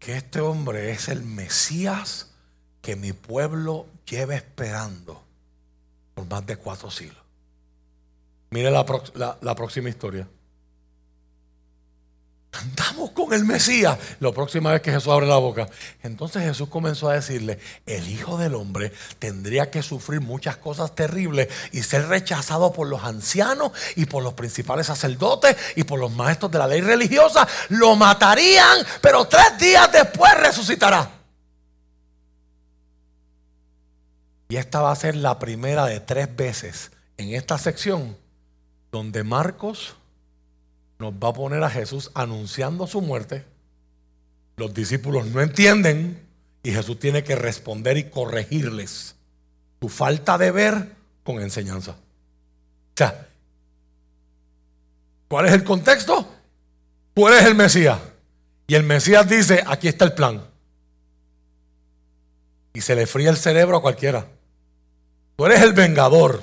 [0.00, 2.30] que este hombre es el Mesías
[2.82, 5.22] que mi pueblo lleva esperando
[6.16, 7.22] por más de cuatro siglos.
[8.50, 8.84] Mire la,
[9.40, 10.28] la próxima historia.
[12.58, 13.96] Andamos con el Mesías.
[14.18, 15.68] La próxima vez que Jesús abre la boca.
[16.02, 21.48] Entonces Jesús comenzó a decirle, el Hijo del Hombre tendría que sufrir muchas cosas terribles
[21.70, 26.50] y ser rechazado por los ancianos y por los principales sacerdotes y por los maestros
[26.50, 27.46] de la ley religiosa.
[27.68, 31.10] Lo matarían, pero tres días después resucitará.
[34.48, 38.16] Y esta va a ser la primera de tres veces en esta sección
[38.90, 39.94] donde Marcos
[40.98, 43.44] nos va a poner a Jesús anunciando su muerte.
[44.56, 46.26] Los discípulos no entienden
[46.62, 49.14] y Jesús tiene que responder y corregirles
[49.80, 51.92] su falta de ver con enseñanza.
[51.92, 53.28] O sea,
[55.28, 56.28] ¿cuál es el contexto?
[57.14, 57.98] Tú eres el Mesías.
[58.66, 60.42] Y el Mesías dice, aquí está el plan.
[62.74, 64.26] Y se le fría el cerebro a cualquiera.
[65.36, 66.42] Tú eres el vengador.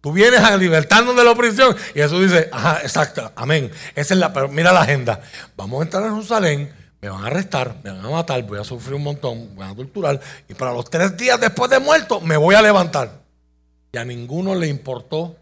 [0.00, 1.76] Tú vienes a libertarnos de la opresión.
[1.94, 3.70] Y Jesús dice, ajá, exacto, amén.
[3.94, 5.20] Esa es la, pero mira la agenda.
[5.56, 8.64] Vamos a entrar a Jerusalén, me van a arrestar, me van a matar, voy a
[8.64, 10.20] sufrir un montón, voy a torturar.
[10.48, 13.20] Y para los tres días después de muerto, me voy a levantar.
[13.92, 15.36] Y a ninguno le importó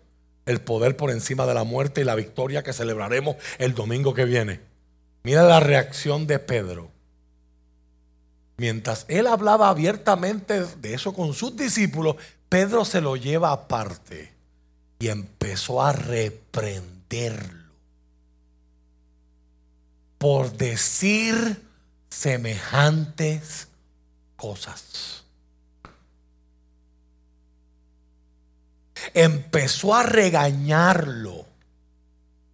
[0.45, 4.25] el poder por encima de la muerte y la victoria que celebraremos el domingo que
[4.25, 4.61] viene.
[5.23, 6.91] Mira la reacción de Pedro.
[8.57, 12.17] Mientras él hablaba abiertamente de eso con sus discípulos,
[12.49, 14.38] Pedro se lo lleva aparte
[14.99, 17.59] y empezó a reprenderlo
[20.19, 21.65] por decir
[22.11, 23.69] semejantes
[24.37, 25.23] cosas.
[29.15, 31.48] Empezó a regañarlo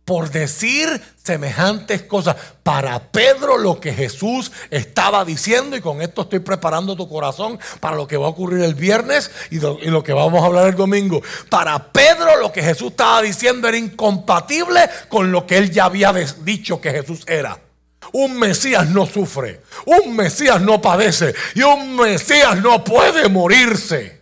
[0.04, 2.36] por decir semejantes cosas.
[2.62, 7.96] Para Pedro lo que Jesús estaba diciendo, y con esto estoy preparando tu corazón para
[7.96, 11.22] lo que va a ocurrir el viernes y lo, que vamos a hablar el domingo.
[11.50, 16.12] Para Pedro lo que Jesús estaba diciendo era incompatible con lo que él ya había
[16.12, 17.58] dicho que Jesús era.
[18.12, 24.13] Un Mesías no sufre, un Mesías no padece y un Mesías no puede morirse.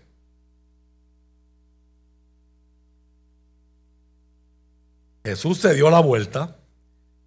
[5.25, 6.57] Jesús se dio la vuelta,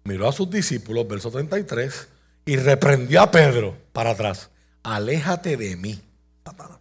[0.04, 2.08] miró a sus discípulos, verso 33,
[2.44, 4.50] y reprendió a Pedro para atrás.
[4.82, 6.00] Aléjate de mí,
[6.44, 6.78] Satanás.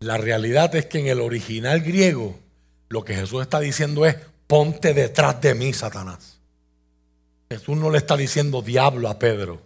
[0.00, 2.38] La realidad es que en el original griego
[2.88, 6.38] lo que Jesús está diciendo es, ponte detrás de mí, Satanás.
[7.50, 9.60] Jesús no le está diciendo diablo a Pedro.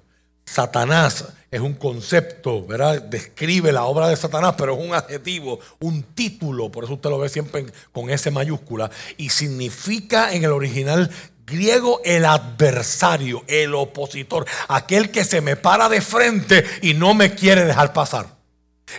[0.44, 3.02] Satanás es un concepto, ¿verdad?
[3.02, 7.18] Describe la obra de Satanás, pero es un adjetivo, un título, por eso usted lo
[7.18, 11.10] ve siempre con S mayúscula, y significa en el original
[11.46, 17.34] griego el adversario, el opositor, aquel que se me para de frente y no me
[17.34, 18.36] quiere dejar pasar.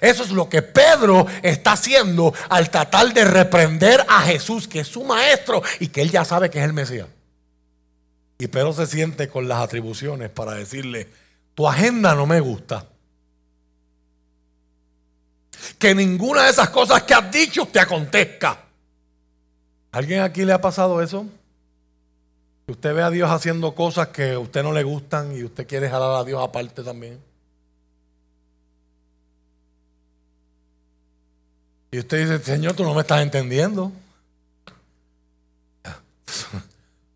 [0.02, 4.88] Eso es lo que Pedro está haciendo al tratar de reprender a Jesús, que es
[4.88, 7.08] su maestro y que él ya sabe que es el Mesías.
[8.38, 11.10] Y Pedro se siente con las atribuciones para decirle,
[11.60, 12.86] tu agenda no me gusta.
[15.78, 18.63] Que ninguna de esas cosas que has dicho te acontezca.
[19.91, 21.26] ¿Alguien aquí le ha pasado eso?
[22.65, 25.67] Que usted ve a Dios haciendo cosas que a usted no le gustan y usted
[25.67, 27.22] quiere jalar a Dios aparte también.
[31.91, 33.91] Y usted dice, Señor, tú no me estás entendiendo.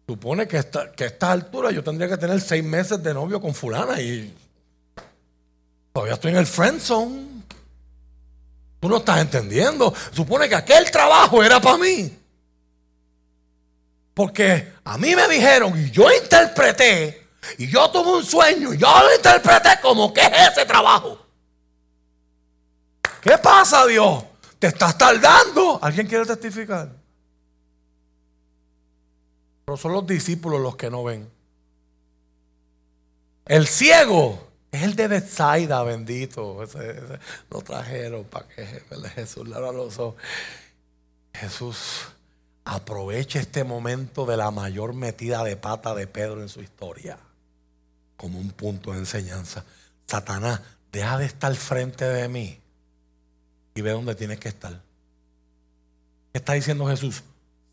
[0.08, 0.62] Supone que,
[0.96, 4.36] que a esta altura yo tendría que tener seis meses de novio con fulana y
[5.94, 7.28] todavía estoy en el friend zone.
[8.82, 9.94] Tú no estás entendiendo.
[10.12, 12.20] Supone que aquel trabajo era para mí.
[14.14, 18.88] Porque a mí me dijeron y yo interpreté y yo tuve un sueño y yo
[18.88, 21.18] lo interpreté como que es ese trabajo.
[23.22, 24.24] ¿Qué pasa, Dios?
[24.60, 25.80] ¿Te estás tardando?
[25.82, 26.90] ¿Alguien quiere testificar?
[29.78, 31.30] Son los discípulos los que no ven.
[33.46, 36.64] El ciego es el de Bethsaida, bendito.
[37.50, 38.66] lo trajeron para que
[39.16, 40.16] Jesús le los ojos.
[41.34, 42.08] Jesús
[42.66, 47.18] aprovecha este momento de la mayor metida de pata de Pedro en su historia
[48.16, 49.66] como un punto de enseñanza.
[50.08, 50.62] Satanás,
[50.92, 52.60] deja de estar frente de mí
[53.76, 54.82] y ve dónde tienes que estar.
[56.32, 57.24] ¿Qué está diciendo Jesús?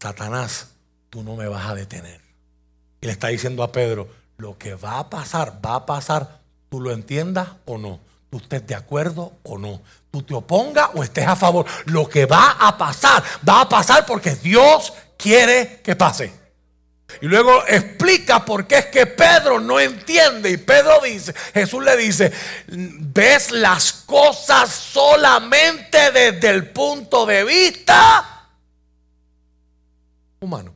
[0.01, 0.71] Satanás,
[1.11, 2.21] tú no me vas a detener.
[3.01, 4.09] Y le está diciendo a Pedro,
[4.39, 8.01] lo que va a pasar, va a pasar, tú lo entiendas o no.
[8.31, 9.83] tú estés de acuerdo o no.
[10.11, 11.67] Tú te opongas o estés a favor.
[11.87, 16.33] Lo que va a pasar, va a pasar porque Dios quiere que pase.
[17.21, 20.51] Y luego explica por qué es que Pedro no entiende.
[20.51, 22.33] Y Pedro dice, Jesús le dice,
[22.69, 28.49] ves las cosas solamente desde el punto de vista
[30.41, 30.75] humano,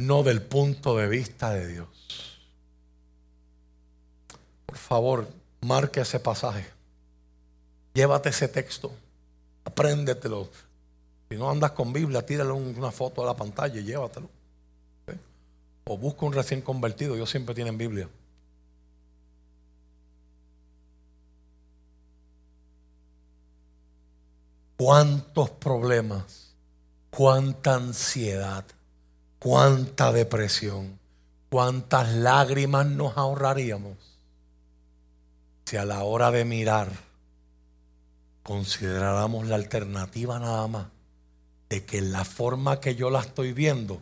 [0.00, 1.88] no del punto de vista de Dios.
[4.64, 5.28] Por favor,
[5.60, 6.66] marque ese pasaje.
[7.92, 8.92] Llévate ese texto.
[9.64, 10.48] Apréndetelo.
[11.28, 14.28] Si no andas con Biblia, tírale una foto a la pantalla y llévatelo.
[15.84, 17.14] O busca un recién convertido.
[17.14, 18.08] Ellos siempre tienen Biblia.
[24.78, 26.54] ¿Cuántos problemas?
[27.10, 28.64] ¿Cuánta ansiedad?
[29.40, 31.00] ¿Cuánta depresión?
[31.48, 33.96] ¿Cuántas lágrimas nos ahorraríamos
[35.64, 36.92] si a la hora de mirar
[38.44, 40.86] consideráramos la alternativa nada más
[41.68, 44.00] de que la forma que yo la estoy viendo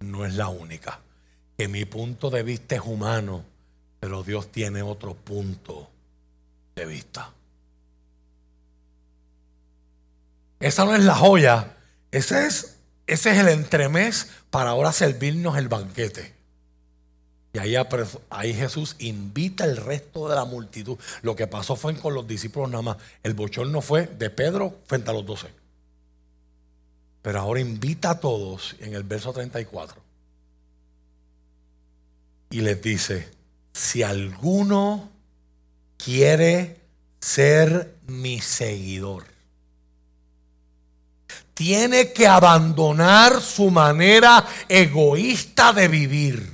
[0.00, 0.98] no es la única?
[1.60, 3.44] que mi punto de vista es humano,
[4.00, 5.90] pero Dios tiene otro punto
[6.74, 7.30] de vista.
[10.58, 11.76] Esa no es la joya,
[12.10, 12.78] ese es,
[13.10, 16.32] ese es el entremés para ahora servirnos el banquete.
[17.52, 20.96] Y ahí, Jesús invita al resto de la multitud.
[21.22, 22.96] Lo que pasó fue con los discípulos nada más.
[23.24, 25.48] El bochorno fue de Pedro frente a los doce.
[27.22, 30.00] Pero ahora invita a todos en el verso 34
[32.50, 33.28] y les dice,
[33.72, 35.10] si alguno
[35.96, 36.80] quiere
[37.20, 39.24] ser mi seguidor,
[41.60, 46.50] tiene que abandonar su manera egoísta de vivir,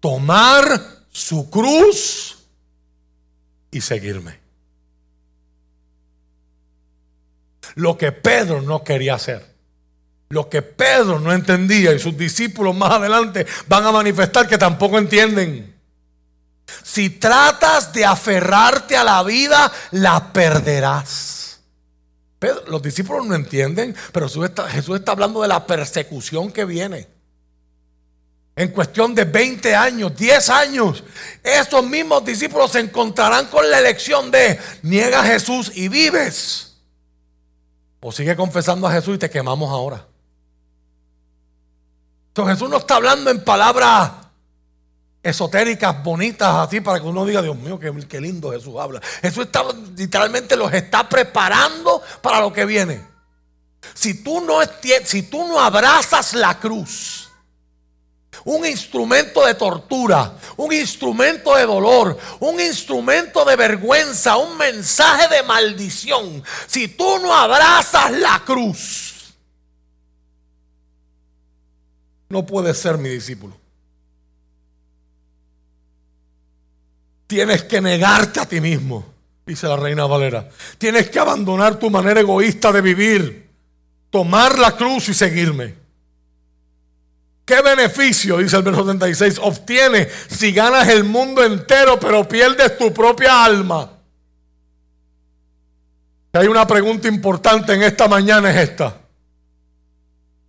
[0.00, 0.66] tomar
[1.12, 2.36] su cruz
[3.70, 4.40] y seguirme.
[7.76, 9.54] Lo que Pedro no quería hacer.
[10.30, 14.98] Lo que Pedro no entendía y sus discípulos más adelante van a manifestar que tampoco
[14.98, 15.76] entienden.
[16.82, 21.41] Si tratas de aferrarte a la vida, la perderás.
[22.66, 27.08] Los discípulos no entienden, pero Jesús está, hablando de la persecución que viene.
[28.54, 31.04] En cuestión de 20 años, 10 años,
[31.42, 36.76] esos mismos discípulos se encontrarán con la elección de niega a Jesús y vives.
[38.00, 40.06] O sigue confesando a Jesús y te quemamos ahora.
[42.28, 44.21] Entonces Jesús no está hablando en palabras
[45.22, 49.00] esotéricas, bonitas, así para que uno diga, Dios mío, qué, lindo Jesús habla.
[49.20, 49.62] Jesús está,
[49.96, 53.06] literalmente los está preparando para lo que viene.
[53.94, 54.58] Si tú no,
[55.04, 57.28] si tú no abrazas la cruz,
[58.44, 65.42] un instrumento de tortura, un instrumento de dolor, un instrumento de vergüenza, un mensaje de
[65.44, 69.34] maldición, si tú no abrazas la cruz,
[72.28, 73.61] no puedes ser mi discípulo.
[77.32, 79.06] Tienes que negarte a ti mismo,
[79.46, 80.50] dice la reina Valera.
[80.76, 83.48] Tienes que abandonar tu manera egoísta de vivir,
[84.10, 85.74] tomar la cruz y seguirme.
[87.46, 92.92] ¿Qué beneficio, dice el verso 36, obtienes si ganas el mundo entero pero pierdes tu
[92.92, 93.90] propia alma?
[96.34, 99.00] Hay una pregunta importante en esta mañana es esta.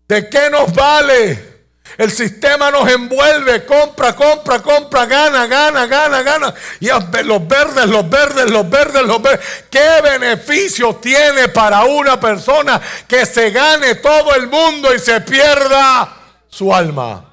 [0.05, 1.52] ¿De qué nos vale
[1.97, 6.53] el sistema nos envuelve, compra, compra, compra, gana, gana, gana, gana.
[6.79, 9.45] Y los verdes, los verdes, los verdes, los verdes.
[9.69, 16.17] ¿Qué beneficio tiene para una persona que se gane todo el mundo y se pierda
[16.47, 17.29] su alma?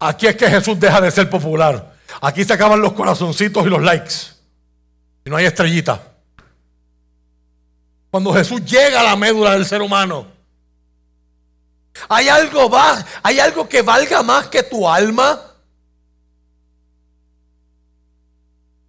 [0.00, 1.94] Aquí es que Jesús deja de ser popular.
[2.20, 4.14] Aquí se acaban los corazoncitos y los likes.
[5.24, 6.02] Y no hay estrellita.
[8.10, 10.37] Cuando Jesús llega a la médula del ser humano
[12.08, 15.40] ¿Hay algo, va, ¿Hay algo que valga más que tu alma?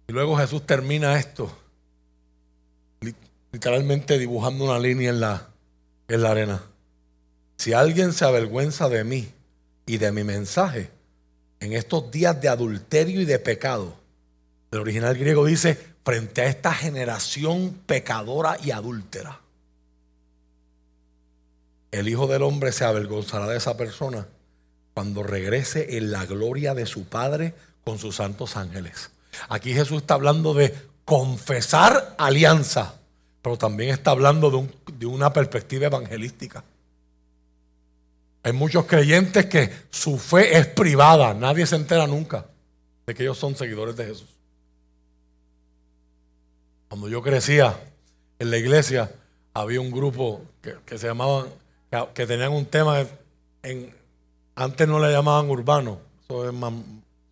[0.08, 1.56] Y luego Jesús termina esto,
[3.52, 5.48] literalmente dibujando una línea en la,
[6.08, 6.62] en la arena.
[7.56, 9.32] Si alguien se avergüenza de mí
[9.86, 10.90] y de mi mensaje
[11.60, 13.94] en estos días de adulterio y de pecado,
[14.72, 19.40] el original griego dice, frente a esta generación pecadora y adúltera
[21.90, 24.26] el Hijo del Hombre se avergonzará de esa persona
[24.94, 29.10] cuando regrese en la gloria de su Padre con sus santos ángeles.
[29.48, 30.74] Aquí Jesús está hablando de
[31.04, 32.94] confesar alianza,
[33.42, 34.68] pero también está hablando de,
[34.98, 36.64] de una perspectiva evangelística.
[38.42, 42.46] Hay muchos creyentes que su fe es privada, nadie se entera nunca
[43.06, 44.28] de que ellos son seguidores de Jesús.
[46.88, 47.78] Cuando yo crecía
[48.38, 49.12] en la iglesia,
[49.52, 51.46] había un grupo que, se llamaban,
[52.14, 53.04] que, tenían un tema,
[53.62, 53.94] en,
[54.54, 56.72] antes no le llamaban urbano, eso es más,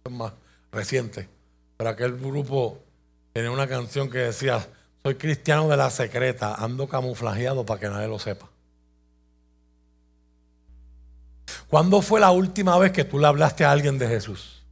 [0.04, 0.32] es más
[0.72, 1.28] reciente,
[1.76, 2.78] pero aquel grupo
[3.32, 4.66] tenía una canción que decía,
[5.02, 8.48] soy cristiano de la secreta, ando camuflajeado para que nadie lo sepa.
[11.68, 14.62] ¿Cuándo fue la última vez que tú le hablaste a alguien de Jesús?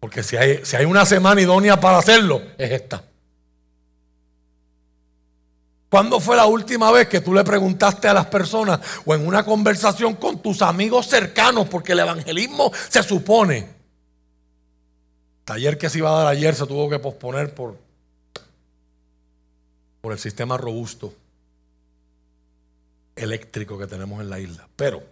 [0.00, 3.04] Porque si hay, si hay una semana idónea para hacerlo, es esta.
[5.92, 9.44] ¿Cuándo fue la última vez que tú le preguntaste a las personas o en una
[9.44, 11.68] conversación con tus amigos cercanos?
[11.68, 13.68] Porque el evangelismo se supone.
[15.44, 17.76] Taller que se iba a dar ayer se tuvo que posponer por,
[20.00, 21.12] por el sistema robusto
[23.14, 24.66] eléctrico que tenemos en la isla.
[24.74, 25.02] Pero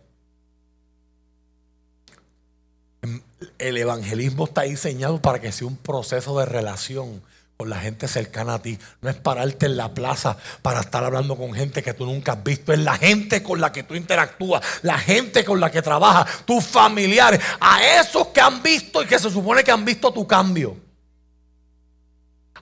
[3.58, 7.20] el evangelismo está diseñado para que sea un proceso de relación
[7.60, 8.78] con la gente cercana a ti.
[9.02, 12.42] No es pararte en la plaza para estar hablando con gente que tú nunca has
[12.42, 12.72] visto.
[12.72, 16.64] Es la gente con la que tú interactúas, la gente con la que trabajas, tus
[16.64, 20.74] familiares, a esos que han visto y que se supone que han visto tu cambio.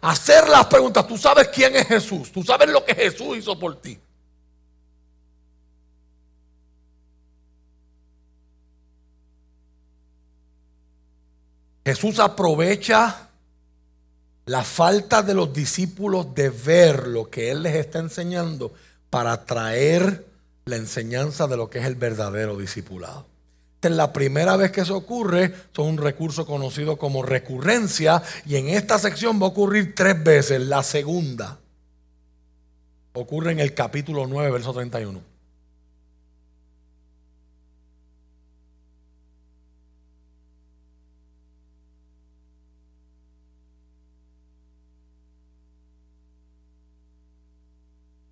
[0.01, 1.07] Hacer las preguntas.
[1.07, 2.33] Tú sabes quién es Jesús.
[2.33, 3.97] Tú sabes lo que Jesús hizo por ti.
[11.85, 13.28] Jesús aprovecha
[14.49, 18.73] la falta de los discípulos de ver lo que Él les está enseñando
[19.11, 20.25] para traer
[20.65, 23.27] la enseñanza de lo que es el verdadero discipulado.
[23.75, 28.57] Esta es la primera vez que eso ocurre, son un recurso conocido como recurrencia y
[28.57, 30.63] en esta sección va a ocurrir tres veces.
[30.63, 31.59] La segunda
[33.13, 35.21] ocurre en el capítulo 9, verso 31.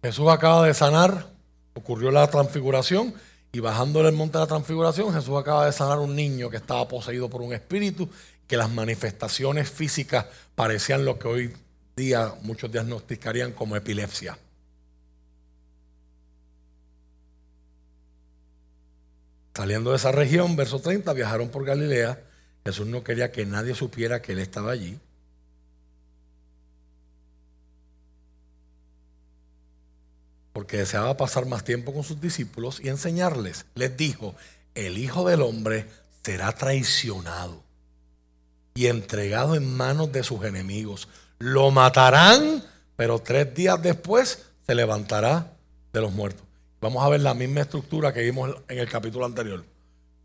[0.06, 1.26] Jesús acaba de sanar,
[1.74, 3.12] ocurrió la transfiguración
[3.50, 6.86] y bajando del monte de la transfiguración, Jesús acaba de sanar un niño que estaba
[6.86, 8.08] poseído por un espíritu,
[8.46, 11.56] que las manifestaciones físicas parecían lo que hoy
[11.96, 14.38] día muchos diagnosticarían como epilepsia.
[19.56, 22.22] Saliendo de esa región, verso 30, viajaron por Galilea.
[22.64, 25.00] Jesús no quería que nadie supiera que él estaba allí.
[30.56, 33.66] Porque deseaba pasar más tiempo con sus discípulos y enseñarles.
[33.74, 34.34] Les dijo,
[34.74, 35.84] el Hijo del Hombre
[36.24, 37.62] será traicionado
[38.74, 41.08] y entregado en manos de sus enemigos.
[41.38, 42.64] Lo matarán,
[42.96, 45.52] pero tres días después se levantará
[45.92, 46.46] de los muertos.
[46.80, 49.62] Vamos a ver la misma estructura que vimos en el capítulo anterior.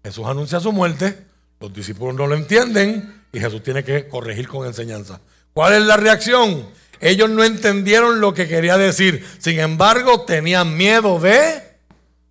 [0.02, 1.26] Jesús anuncia su muerte,
[1.60, 5.20] los discípulos no lo entienden y Jesús tiene que corregir con enseñanza.
[5.52, 6.70] ¿Cuál es la reacción?
[7.02, 9.28] Ellos no entendieron lo que quería decir.
[9.40, 11.62] Sin embargo, tenían miedo de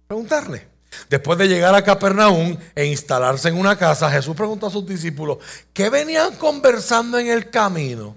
[0.06, 0.70] preguntarle.
[1.08, 5.38] Después de llegar a Capernaum e instalarse en una casa, Jesús preguntó a sus discípulos,
[5.72, 8.16] ¿qué venían conversando en el camino?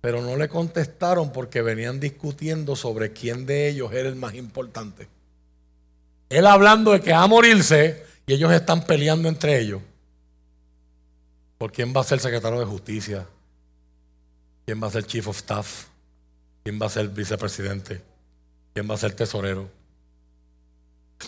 [0.00, 5.08] Pero no le contestaron porque venían discutiendo sobre quién de ellos era el más importante.
[6.28, 9.82] Él hablando de que va a morirse y ellos están peleando entre ellos.
[11.58, 13.26] ¿Por quién va a ser secretario de justicia?
[14.64, 15.86] ¿Quién va a ser chief of staff?
[16.62, 18.02] ¿Quién va a ser vicepresidente?
[18.72, 19.68] ¿Quién va a ser tesorero?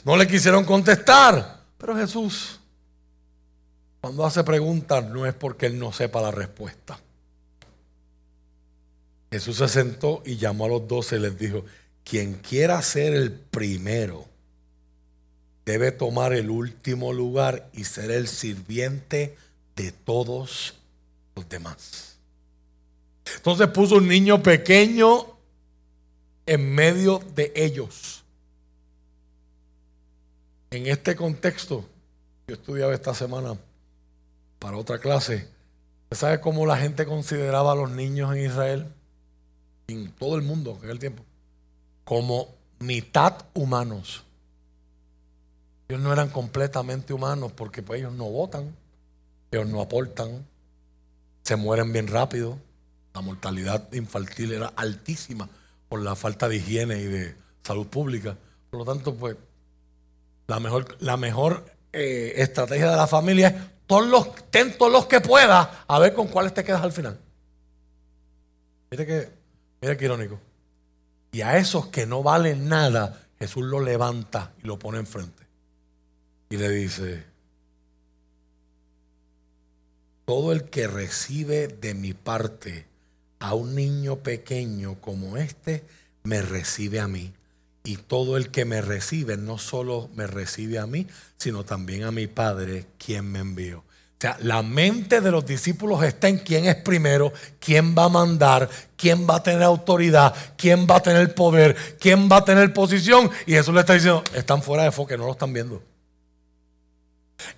[0.04, 2.60] No le quisieron contestar, pero Jesús,
[4.00, 6.98] cuando hace preguntas, no es porque él no sepa la respuesta.
[9.30, 11.64] Jesús se sentó y llamó a los doce y les dijo,
[12.04, 14.26] quien quiera ser el primero,
[15.64, 19.36] debe tomar el último lugar y ser el sirviente
[19.74, 20.74] de todos
[21.34, 22.13] los demás.
[23.36, 25.26] Entonces puso un niño pequeño
[26.46, 28.24] en medio de ellos.
[30.70, 31.84] En este contexto,
[32.46, 33.56] yo estudiaba esta semana
[34.58, 35.48] para otra clase.
[36.10, 38.86] ¿Sabe cómo la gente consideraba a los niños en Israel?
[39.88, 41.24] En todo el mundo en aquel tiempo.
[42.04, 42.48] Como
[42.78, 44.24] mitad humanos.
[45.88, 48.74] Ellos no eran completamente humanos porque pues, ellos no votan,
[49.50, 50.46] ellos no aportan,
[51.42, 52.58] se mueren bien rápido.
[53.14, 55.48] La mortalidad infantil era altísima
[55.88, 58.36] por la falta de higiene y de salud pública.
[58.70, 59.36] Por lo tanto, pues,
[60.48, 63.54] la mejor, la mejor eh, estrategia de la familia es
[63.86, 67.20] todos los, ten todos los que puedas a ver con cuáles te quedas al final.
[68.90, 69.28] Mire que,
[69.80, 70.40] mire qué irónico.
[71.30, 75.44] Y a esos que no valen nada, Jesús lo levanta y lo pone enfrente.
[76.50, 77.24] Y le dice,
[80.24, 82.86] todo el que recibe de mi parte
[83.44, 85.84] a un niño pequeño como este,
[86.22, 87.30] me recibe a mí.
[87.84, 92.10] Y todo el que me recibe no solo me recibe a mí, sino también a
[92.10, 93.80] mi Padre, quien me envió.
[93.80, 93.84] O
[94.18, 98.70] sea, la mente de los discípulos está en quién es primero, quién va a mandar,
[98.96, 103.30] quién va a tener autoridad, quién va a tener poder, quién va a tener posición.
[103.46, 105.82] Y Jesús le está diciendo, están fuera de foco, no lo están viendo.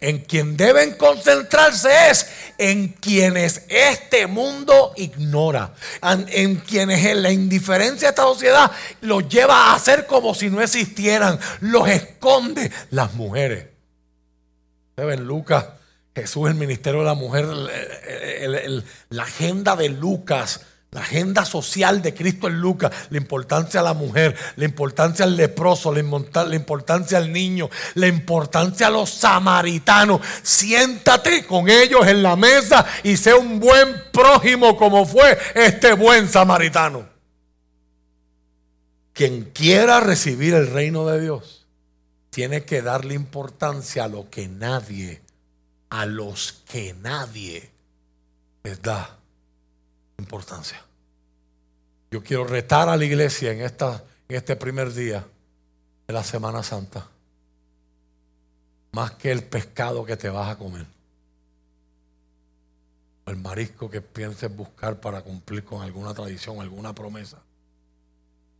[0.00, 2.26] En quien deben concentrarse es
[2.58, 8.70] en quienes este mundo ignora, en quienes en la indiferencia de esta sociedad
[9.00, 13.66] los lleva a hacer como si no existieran, los esconde las mujeres.
[14.96, 15.66] Ven Lucas,
[16.14, 17.46] Jesús, el ministerio de la mujer,
[19.10, 20.60] la agenda de Lucas
[20.92, 25.36] la agenda social de Cristo en Lucas, la importancia a la mujer, la importancia al
[25.36, 30.20] leproso, la importancia al niño, la importancia a los samaritanos.
[30.42, 36.28] Siéntate con ellos en la mesa y sé un buen prójimo como fue este buen
[36.28, 37.06] samaritano.
[39.12, 41.66] Quien quiera recibir el reino de Dios
[42.30, 45.22] tiene que darle importancia a lo que nadie,
[45.90, 47.70] a los que nadie
[48.62, 49.16] les da
[50.18, 50.82] importancia.
[52.10, 55.26] Yo quiero retar a la iglesia en, esta, en este primer día
[56.06, 57.06] de la Semana Santa.
[58.92, 60.86] Más que el pescado que te vas a comer.
[63.24, 67.38] O el marisco que pienses buscar para cumplir con alguna tradición, alguna promesa.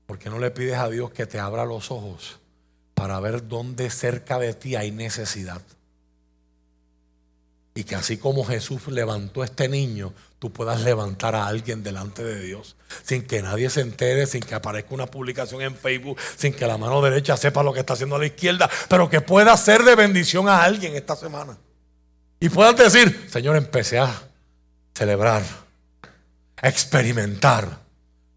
[0.06, 2.38] ¿Por qué no le pides a Dios que te abra los ojos
[2.94, 5.62] para ver dónde cerca de ti hay necesidad?
[7.76, 12.24] Y que así como Jesús levantó a este niño, tú puedas levantar a alguien delante
[12.24, 12.74] de Dios.
[13.02, 16.78] Sin que nadie se entere, sin que aparezca una publicación en Facebook, sin que la
[16.78, 19.94] mano derecha sepa lo que está haciendo a la izquierda, pero que pueda ser de
[19.94, 21.58] bendición a alguien esta semana.
[22.40, 24.22] Y puedas decir, Señor, empecé a
[24.94, 25.42] celebrar,
[26.56, 27.78] a experimentar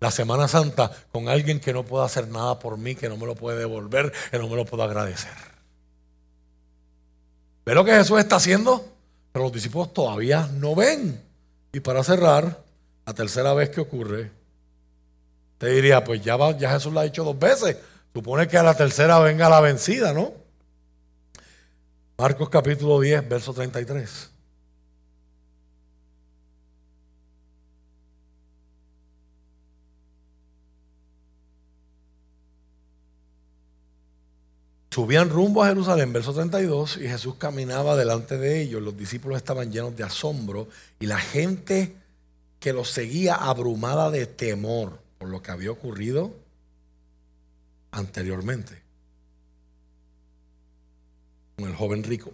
[0.02, 3.26] la Semana Santa con alguien que no pueda hacer nada por mí, que no me
[3.26, 5.32] lo puede devolver, que no me lo puedo agradecer.
[7.66, 8.99] ¿Ve lo que Jesús está haciendo?
[9.44, 11.22] Los discípulos todavía no ven.
[11.72, 12.64] Y para cerrar,
[13.06, 14.32] la tercera vez que ocurre,
[15.58, 17.78] te diría, pues ya, ya Jesús lo ha dicho dos veces.
[18.14, 20.34] Supone que a la tercera venga la vencida, ¿no?
[22.18, 24.30] Marcos capítulo 10, verso 33.
[35.00, 38.82] Subían rumbo a Jerusalén, verso 32, y Jesús caminaba delante de ellos.
[38.82, 40.68] Los discípulos estaban llenos de asombro
[41.00, 41.96] y la gente
[42.60, 46.34] que los seguía abrumada de temor por lo que había ocurrido
[47.92, 48.82] anteriormente
[51.56, 52.34] con el joven rico.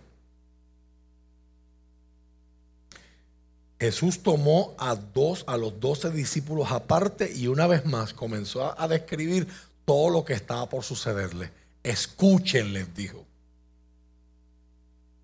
[3.80, 8.88] Jesús tomó a dos, a los doce discípulos aparte y una vez más comenzó a
[8.88, 9.47] describir
[9.86, 11.51] todo lo que estaba por sucederle
[11.86, 13.24] Escuchen, les dijo.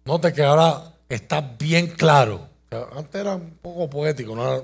[0.06, 2.48] Note que ahora está bien claro.
[2.96, 4.64] Antes era un poco poético, no.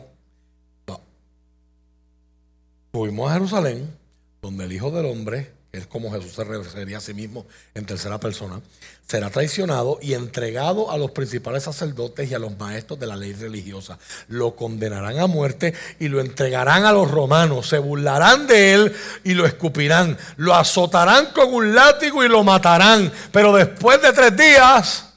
[2.93, 3.98] Fuimos a Jerusalén,
[4.43, 8.19] donde el Hijo del Hombre es como Jesús se refería a sí mismo en tercera
[8.19, 8.61] persona,
[9.07, 13.34] será traicionado y entregado a los principales sacerdotes y a los maestros de la ley
[13.34, 13.97] religiosa.
[14.28, 17.67] Lo condenarán a muerte y lo entregarán a los romanos.
[17.69, 20.17] Se burlarán de él y lo escupirán.
[20.36, 23.11] Lo azotarán con un látigo y lo matarán.
[23.32, 25.13] Pero después de tres días,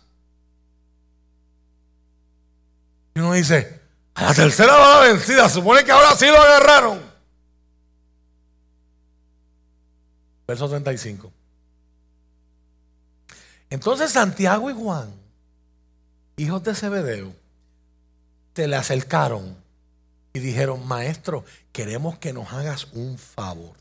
[3.17, 3.81] uno dice,
[4.15, 5.49] a la tercera va la vencida.
[5.49, 7.10] Supone que ahora sí lo agarraron.
[10.51, 11.33] Verso 35.
[13.71, 15.09] Entonces Santiago y Juan,
[16.39, 17.33] hijos de Zebedeo,
[18.53, 19.55] te le acercaron
[20.33, 23.77] y dijeron, maestro, queremos que nos hagas un favor.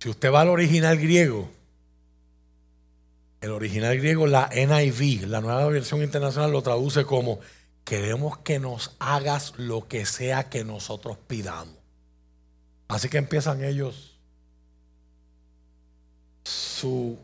[0.00, 1.48] Si usted va al original griego,
[3.40, 7.38] el original griego, la NIV, la nueva versión internacional, lo traduce como
[7.86, 11.76] queremos que nos hagas lo que sea que nosotros pidamos.
[12.88, 14.18] Así que empiezan ellos
[16.44, 17.16] su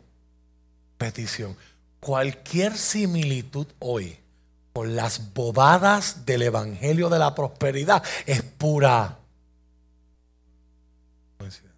[0.97, 1.55] petición.
[1.99, 4.17] Cualquier similitud hoy
[4.71, 9.19] con las bobadas del Evangelio de la Prosperidad es pura
[11.37, 11.77] coincidencia.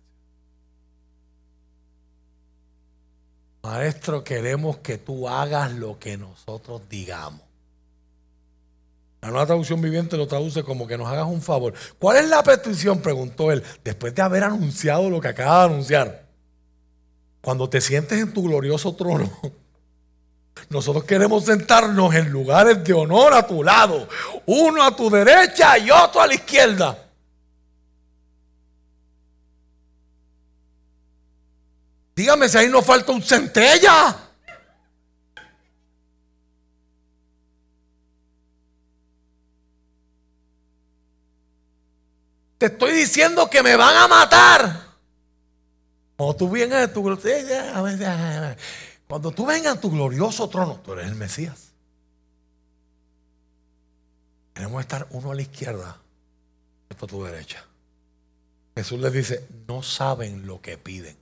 [3.64, 7.42] Maestro, queremos que tú hagas lo que nosotros digamos.
[9.26, 11.74] La nueva traducción viviente lo traduce como que nos hagas un favor.
[11.98, 13.02] ¿Cuál es la petición?
[13.02, 16.28] Preguntó él, después de haber anunciado lo que acaba de anunciar.
[17.42, 19.32] Cuando te sientes en tu glorioso trono
[20.70, 24.08] Nosotros queremos sentarnos en lugares de honor a tu lado,
[24.46, 26.96] uno a tu derecha y otro a la izquierda.
[32.16, 34.25] Dígame si ahí nos falta un centella.
[42.66, 44.96] Te estoy diciendo que me van a matar.
[46.18, 47.04] Cuando tú a tu
[49.08, 51.74] cuando tú vengas a tu glorioso trono, tú eres el Mesías.
[54.56, 55.98] Queremos estar uno a la izquierda
[56.90, 57.64] otro a tu derecha.
[58.76, 61.16] Jesús les dice, no saben lo que piden.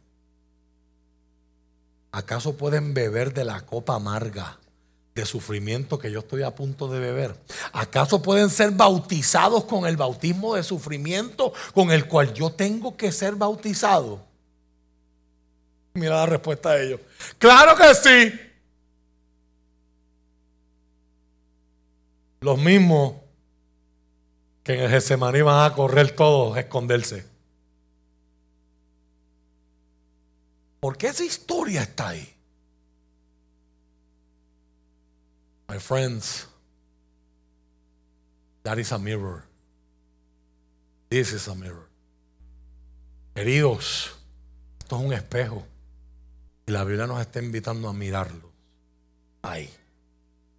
[2.13, 4.59] ¿Acaso pueden beber de la copa amarga
[5.15, 7.35] de sufrimiento que yo estoy a punto de beber?
[7.71, 13.11] ¿Acaso pueden ser bautizados con el bautismo de sufrimiento con el cual yo tengo que
[13.11, 14.25] ser bautizado?
[15.93, 16.99] Mira la respuesta de ellos.
[17.37, 18.39] Claro que sí.
[22.41, 23.13] Los mismos
[24.63, 27.25] que en el Getsemaní van a correr todos a esconderse.
[30.79, 32.32] ¿Por qué esa historia está ahí?
[35.73, 36.45] My friends,
[38.61, 39.43] that is a mirror.
[41.09, 41.89] This is a mirror.
[43.33, 44.11] Queridos,
[44.79, 45.65] esto es un espejo.
[46.67, 48.51] Y la Biblia nos está invitando a mirarlo.
[49.41, 49.67] Ahí.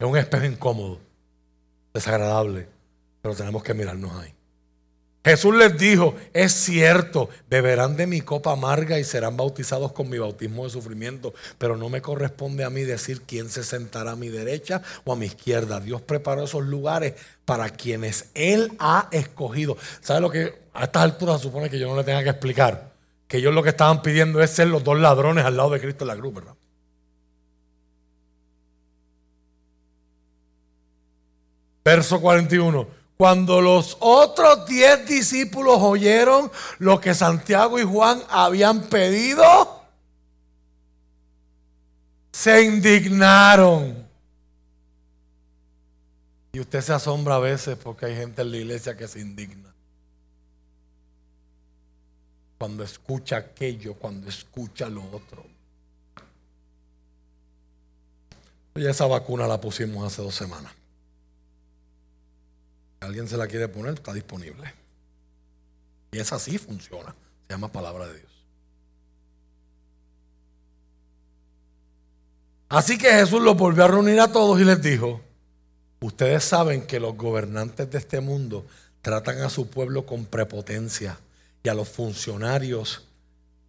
[0.00, 0.98] Es un espejo incómodo,
[1.92, 2.66] desagradable,
[3.22, 4.34] pero tenemos que mirarnos ahí.
[5.24, 10.18] Jesús les dijo, es cierto, beberán de mi copa amarga y serán bautizados con mi
[10.18, 14.28] bautismo de sufrimiento, pero no me corresponde a mí decir quién se sentará a mi
[14.28, 15.80] derecha o a mi izquierda.
[15.80, 17.14] Dios preparó esos lugares
[17.46, 19.78] para quienes Él ha escogido.
[20.02, 22.92] ¿Sabe lo que a estas alturas supone que yo no le tenga que explicar?
[23.26, 26.04] Que ellos lo que estaban pidiendo es ser los dos ladrones al lado de Cristo
[26.04, 26.54] en la cruz, ¿verdad?
[31.82, 33.03] Verso 41.
[33.16, 39.84] Cuando los otros diez discípulos oyeron lo que Santiago y Juan habían pedido,
[42.32, 44.04] se indignaron.
[46.52, 49.72] Y usted se asombra a veces porque hay gente en la iglesia que se indigna.
[52.58, 55.44] Cuando escucha aquello, cuando escucha lo otro.
[58.74, 60.72] Ya esa vacuna la pusimos hace dos semanas
[63.04, 64.72] alguien se la quiere poner, está disponible.
[66.12, 67.14] Y esa sí funciona.
[67.46, 68.32] Se llama palabra de Dios.
[72.68, 75.20] Así que Jesús los volvió a reunir a todos y les dijo,
[76.00, 78.66] ustedes saben que los gobernantes de este mundo
[79.00, 81.18] tratan a su pueblo con prepotencia
[81.62, 83.04] y a los funcionarios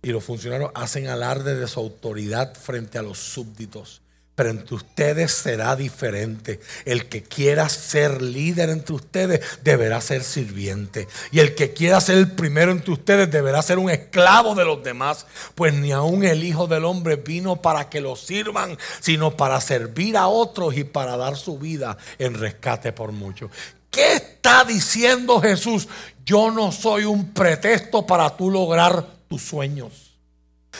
[0.01, 4.01] y los funcionarios hacen alarde de su autoridad frente a los súbditos.
[4.36, 6.59] Pero entre ustedes será diferente.
[6.83, 11.07] El que quiera ser líder entre ustedes deberá ser sirviente.
[11.31, 14.83] Y el que quiera ser el primero entre ustedes deberá ser un esclavo de los
[14.83, 15.25] demás.
[15.55, 20.17] Pues ni aun el Hijo del Hombre vino para que lo sirvan, sino para servir
[20.17, 23.49] a otros y para dar su vida en rescate por muchos.
[23.89, 25.88] ¿Qué está diciendo Jesús?
[26.25, 30.04] Yo no soy un pretexto para tú lograr tus sueños.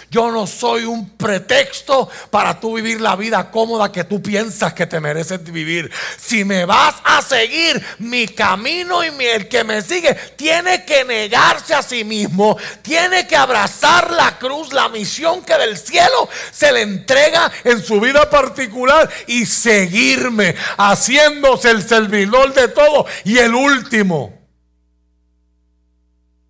[0.10, 4.86] Yo no soy un pretexto para tú vivir la vida cómoda que tú piensas que
[4.86, 5.92] te mereces vivir.
[6.18, 11.74] Si me vas a seguir mi camino y el que me sigue tiene que negarse
[11.74, 16.82] a sí mismo, tiene que abrazar la cruz, la misión que del cielo se le
[16.82, 24.35] entrega en su vida particular y seguirme haciéndose el servidor de todo y el último.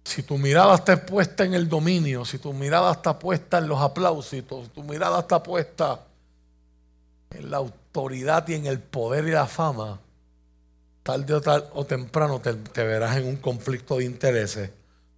[0.05, 3.81] Si tu mirada está puesta en el dominio, si tu mirada está puesta en los
[3.81, 5.99] aplausos, si tu, mirada está puesta
[7.31, 9.99] en la autoridad y en el poder y la fama,
[11.01, 14.69] tarde o, tal, o temprano te, verás en un conflicto de intereses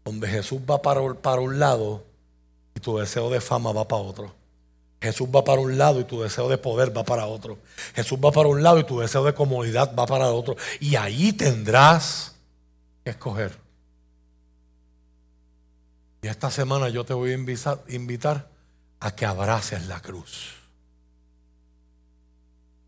[0.05, 2.05] donde Jesús va para un lado
[2.73, 4.33] y tu deseo de fama va para otro.
[5.01, 7.57] Jesús va para un lado y tu deseo de poder va para otro.
[7.93, 10.55] Jesús va para un lado y tu deseo de comodidad va para otro.
[10.79, 12.35] Y ahí tendrás
[13.03, 13.66] que escoger.
[16.27, 18.49] Esta semana yo te voy a invitar,
[18.99, 20.55] a que abraces la cruz.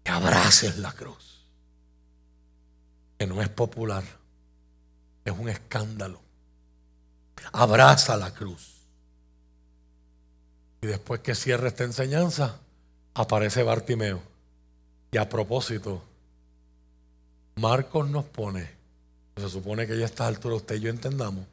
[0.03, 1.45] Que abraces la cruz.
[3.17, 4.03] Que no es popular.
[5.23, 6.19] Es un escándalo.
[7.53, 8.75] Abraza la cruz.
[10.81, 12.59] Y después que cierre esta enseñanza,
[13.13, 14.21] aparece Bartimeo.
[15.11, 16.03] Y a propósito,
[17.55, 18.69] Marcos nos pone,
[19.35, 21.45] se supone que ya a esta altura usted y yo entendamos,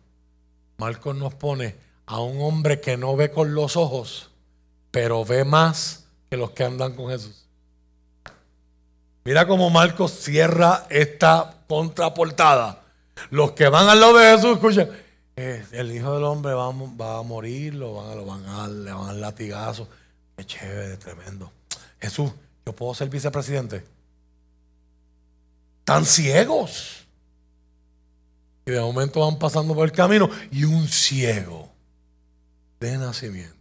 [0.79, 4.31] Marcos nos pone a un hombre que no ve con los ojos,
[4.91, 7.47] pero ve más que los que andan con Jesús.
[9.24, 12.83] Mira cómo Marcos cierra esta contraportada.
[13.31, 14.89] Los que van al lado de Jesús escuchan,
[15.35, 19.16] eh, el Hijo del Hombre va, a morir, lo van, a, le van a dar
[19.16, 19.89] latigazo.
[20.37, 21.51] Qué chévere, tremendo.
[22.01, 22.31] Jesús,
[22.64, 23.85] ¿yo puedo ser vicepresidente?
[25.81, 27.05] Están ciegos.
[28.66, 31.70] Y de momento van pasando por el camino y un ciego
[32.80, 33.56] de nacimiento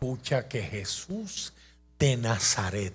[0.00, 1.52] escucha que Jesús
[1.98, 2.94] de Nazaret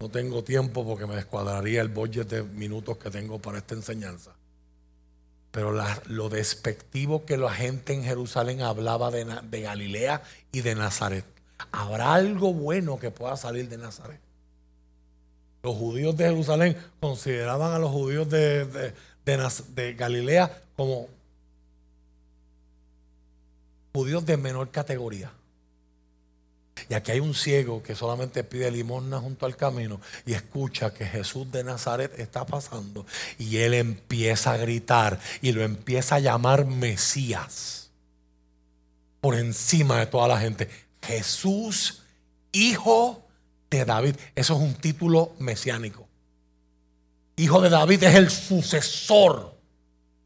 [0.00, 4.32] no tengo tiempo porque me descuadraría el budget de minutos que tengo para esta enseñanza.
[5.50, 5.72] Pero
[6.06, 10.22] lo despectivo que la gente en Jerusalén hablaba de, Galilea
[10.52, 11.24] y de Nazaret.
[11.72, 14.20] ¿Habrá algo bueno que pueda salir de Nazaret?
[15.66, 18.94] Los judíos de Jerusalén consideraban a los judíos de,
[19.96, 21.08] Galilea como
[23.92, 25.32] judíos de menor categoría.
[26.88, 31.04] Y aquí hay un ciego que solamente pide limosna junto al camino y escucha que
[31.04, 33.04] Jesús de Nazaret está pasando
[33.36, 37.90] y él empieza a gritar y lo empieza a llamar Mesías
[39.20, 40.70] por encima de toda la gente.
[41.02, 42.02] Jesús,
[42.52, 43.25] hijo
[43.70, 44.16] de David.
[44.34, 46.06] Eso es un título mesiánico.
[47.36, 49.54] Hijo de David es el sucesor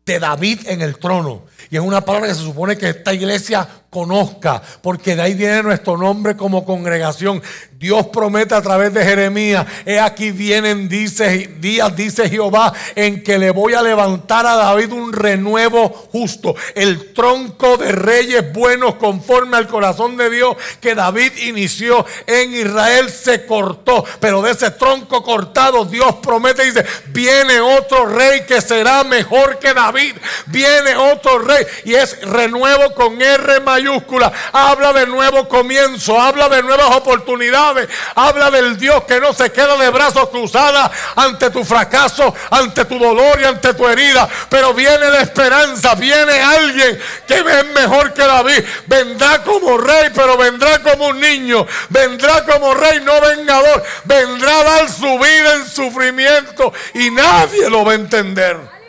[0.06, 1.44] de David en el trono.
[1.70, 5.64] Y es una palabra que se supone que esta iglesia conozca, porque de ahí viene
[5.64, 7.42] nuestro nombre como congregación.
[7.72, 13.50] Dios promete a través de Jeremías, he aquí vienen días, dice Jehová, en que le
[13.50, 19.66] voy a levantar a David un renuevo justo, el tronco de reyes buenos conforme al
[19.66, 25.86] corazón de Dios que David inició en Israel se cortó, pero de ese tronco cortado
[25.86, 30.16] Dios promete y dice, viene otro rey que será mejor que David,
[30.46, 36.62] viene otro rey y es renuevo con R mayúscula, habla de nuevo comienzo, habla de
[36.62, 42.34] nuevas oportunidades, habla del Dios que no se queda de brazos cruzados ante tu fracaso,
[42.50, 47.66] ante tu dolor y ante tu herida, pero viene la esperanza, viene alguien que es
[47.74, 53.20] mejor que David, vendrá como rey, pero vendrá como un niño, vendrá como rey, no
[53.20, 58.79] vengador, vendrá a dar su vida en sufrimiento y nadie lo va a entender.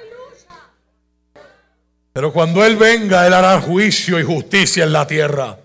[2.14, 5.58] Pero cuando Él venga, Él hará juicio y justicia en la tierra.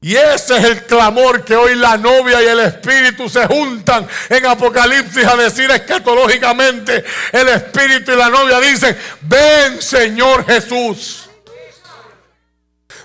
[0.00, 4.46] Y ese es el clamor que hoy la novia y el espíritu se juntan en
[4.46, 7.04] Apocalipsis a decir escatológicamente.
[7.32, 11.28] El espíritu y la novia dicen, ven Señor Jesús.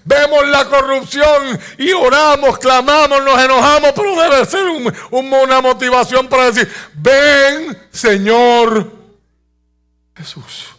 [0.05, 4.65] Vemos la corrupción y oramos, clamamos, nos enojamos, pero debe ser
[5.09, 8.91] una motivación para decir, ven Señor
[10.15, 10.72] Jesús.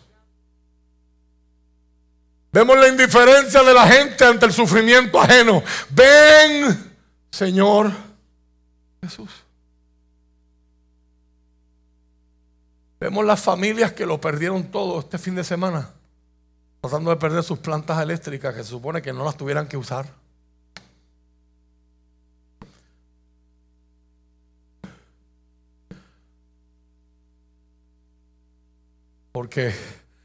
[2.55, 5.61] Vemos la indiferencia de la gente ante el sufrimiento ajeno.
[5.91, 6.95] Ven,
[7.29, 7.91] Señor
[9.03, 9.29] Jesús.
[13.01, 15.91] Vemos las familias que lo perdieron todo este fin de semana,
[16.81, 20.07] tratando de perder sus plantas eléctricas que se supone que no las tuvieran que usar.
[29.33, 29.75] Porque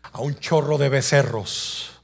[0.03, 1.98] a un chorro de becerros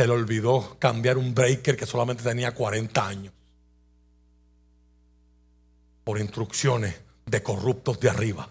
[0.00, 3.34] se le olvidó cambiar un breaker que solamente tenía 40 años.
[6.04, 6.94] Por instrucciones
[7.26, 8.48] de corruptos de arriba.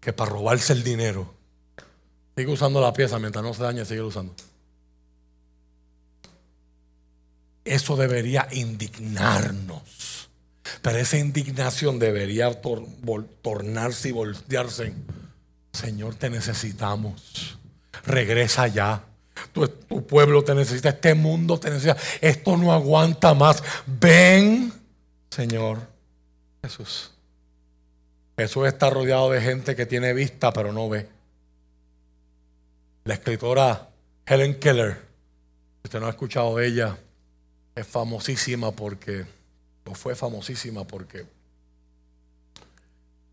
[0.00, 1.32] Que para robarse el dinero,
[2.36, 4.34] sigue usando la pieza mientras no se dañe, sigue usando.
[7.64, 10.30] Eso debería indignarnos.
[10.82, 12.60] Pero esa indignación debería
[13.40, 14.94] tornarse y voltearse.
[15.70, 17.56] Señor, te necesitamos
[18.04, 19.04] regresa ya.
[19.52, 19.68] Tu,
[20.06, 21.96] pueblo te necesita, este mundo te necesita.
[22.20, 23.62] Esto no aguanta más.
[23.86, 24.72] Ven,
[25.30, 25.78] Señor
[26.62, 27.10] Jesús.
[28.36, 31.08] Jesús está rodeado de gente que tiene vista pero no ve.
[33.04, 33.90] La escritora
[34.26, 34.98] Helen Keller,
[35.82, 36.96] usted no ha escuchado ella,
[37.74, 39.26] es famosísima porque,
[39.84, 41.26] o fue famosísima porque,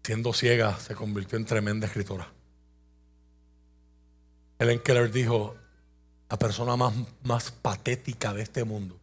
[0.04, 2.28] siendo ciega, se convirtió en tremenda escritora.
[4.62, 5.56] Helen Keller dijo,
[6.30, 6.94] la persona más,
[7.24, 8.96] más patética de este mundo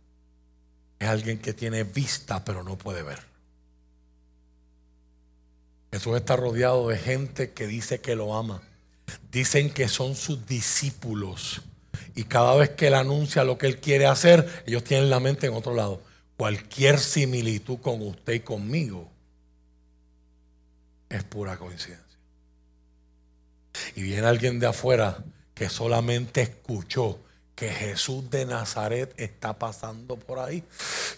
[1.00, 3.18] es alguien que tiene vista pero no puede ver.
[5.90, 8.62] Jesús está rodeado de gente que dice que lo ama.
[9.32, 11.62] Dicen que son sus discípulos.
[12.14, 15.48] Y cada vez que él anuncia lo que él quiere hacer, ellos tienen la mente
[15.48, 16.00] en otro lado.
[16.36, 19.11] Cualquier similitud con usted y conmigo
[21.09, 22.06] es pura coincidencia.
[23.96, 25.24] Y viene alguien de afuera
[25.59, 27.18] que solamente escuchó
[27.56, 30.62] que Jesús de Nazaret está pasando por ahí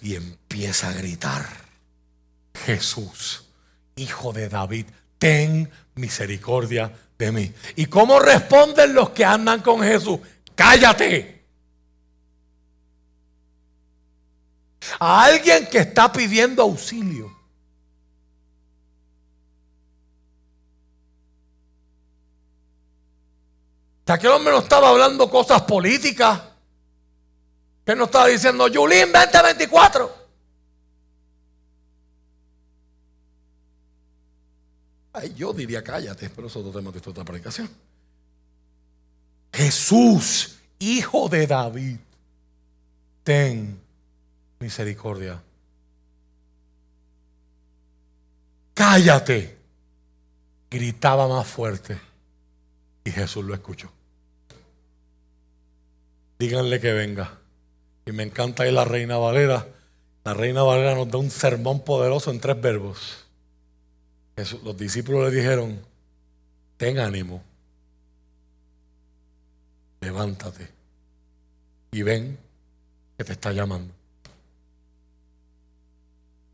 [0.01, 1.47] y empieza a gritar,
[2.64, 3.45] Jesús,
[3.97, 4.86] hijo de David,
[5.18, 7.53] ten misericordia de mí.
[7.76, 10.18] ¿Y cómo responden los que andan con Jesús?
[10.55, 11.45] Cállate.
[14.99, 17.39] A alguien que está pidiendo auxilio.
[24.11, 26.41] Que aquel hombre no estaba hablando cosas políticas.
[27.87, 30.19] Que no estaba diciendo, Yulín 2024.
[35.13, 37.71] Ay, yo diría cállate, pero eso es otro tema de otra predicación.
[39.53, 41.99] Jesús, hijo de David,
[43.23, 43.81] ten
[44.59, 45.41] misericordia.
[48.75, 49.57] Cállate,
[50.69, 52.01] gritaba más fuerte.
[53.05, 53.89] Y Jesús lo escuchó
[56.41, 57.38] díganle que venga.
[58.07, 59.68] Y me encanta ahí la Reina Valera.
[60.24, 63.26] La Reina Valera nos da un sermón poderoso en tres verbos.
[64.64, 65.78] los discípulos le dijeron,
[66.78, 67.43] ten ánimo,
[70.01, 70.66] levántate
[71.93, 72.38] y ven
[73.18, 73.93] que te está llamando.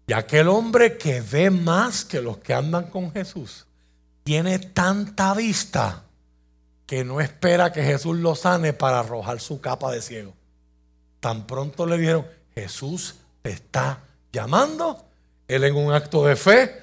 [0.09, 3.67] Y aquel hombre que ve más que los que andan con Jesús,
[4.25, 6.06] tiene tanta vista
[6.87, 10.35] que no espera que Jesús lo sane para arrojar su capa de ciego.
[11.21, 15.05] Tan pronto le dijeron, Jesús te está llamando.
[15.49, 16.81] Él en un acto de fe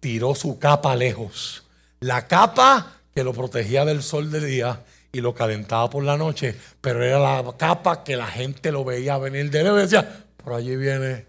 [0.00, 1.64] tiró su capa lejos.
[2.00, 4.82] La capa que lo protegía del sol del día
[5.12, 9.18] y lo calentaba por la noche, pero era la capa que la gente lo veía
[9.18, 11.26] venir de él y decía, por allí viene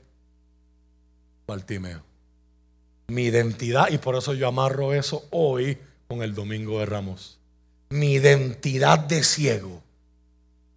[1.45, 2.01] Bartimeo.
[3.07, 7.34] Mi identidad, y por eso yo amarro eso hoy con el Domingo de Ramos
[7.89, 9.81] mi identidad de ciego,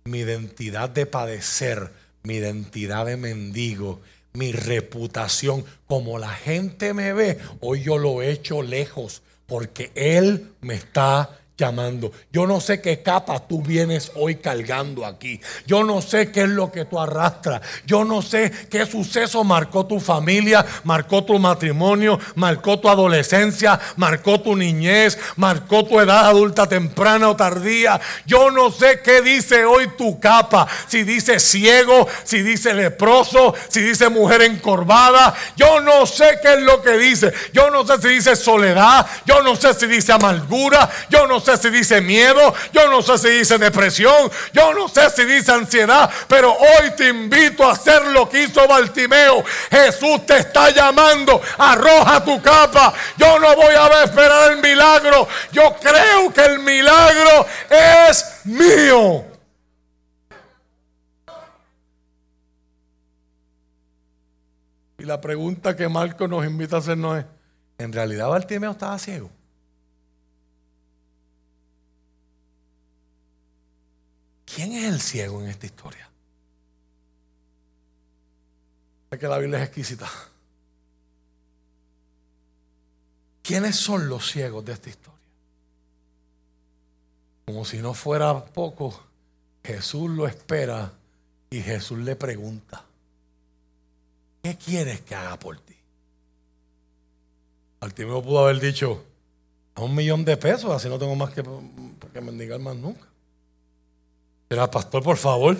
[0.04, 1.92] mi identidad de padecer,
[2.22, 4.00] mi identidad de mendigo,
[4.32, 10.52] mi reputación, como la gente me ve, hoy yo lo he hecho lejos porque Él
[10.60, 12.12] me está llamando.
[12.32, 15.40] Yo no sé qué capa tú vienes hoy cargando aquí.
[15.66, 17.60] Yo no sé qué es lo que tú arrastras.
[17.84, 24.40] Yo no sé qué suceso marcó tu familia, marcó tu matrimonio, marcó tu adolescencia, marcó
[24.40, 28.00] tu niñez, marcó tu edad adulta temprana o tardía.
[28.24, 30.68] Yo no sé qué dice hoy tu capa.
[30.86, 35.34] Si dice ciego, si dice leproso, si dice mujer encorvada.
[35.56, 37.32] Yo no sé qué es lo que dice.
[37.52, 39.04] Yo no sé si dice soledad.
[39.26, 40.88] Yo no sé si dice amargura.
[41.10, 45.10] Yo no sé si dice miedo, yo no sé si dice depresión, yo no sé
[45.10, 49.44] si dice ansiedad, pero hoy te invito a hacer lo que hizo Bartimeo.
[49.70, 52.92] Jesús te está llamando, arroja tu capa.
[53.16, 59.24] Yo no voy a esperar el milagro, yo creo que el milagro es mío.
[64.98, 67.24] Y la pregunta que Marco nos invita a hacer no es,
[67.78, 69.30] ¿en realidad Bartimeo estaba ciego?
[74.54, 76.08] ¿Quién es el ciego en esta historia?
[79.10, 80.08] Es que la Biblia es exquisita.
[83.42, 85.18] ¿Quiénes son los ciegos de esta historia?
[87.46, 89.02] Como si no fuera poco,
[89.64, 90.92] Jesús lo espera
[91.50, 92.84] y Jesús le pregunta,
[94.42, 95.74] ¿qué quieres que haga por ti?
[97.80, 99.04] Altimeo pudo haber dicho,
[99.74, 101.42] a un millón de pesos, así no tengo más que,
[102.12, 103.07] que mendigar más nunca.
[104.48, 105.56] Pero pastor, por favor.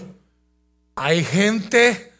[0.97, 2.13] Hay gente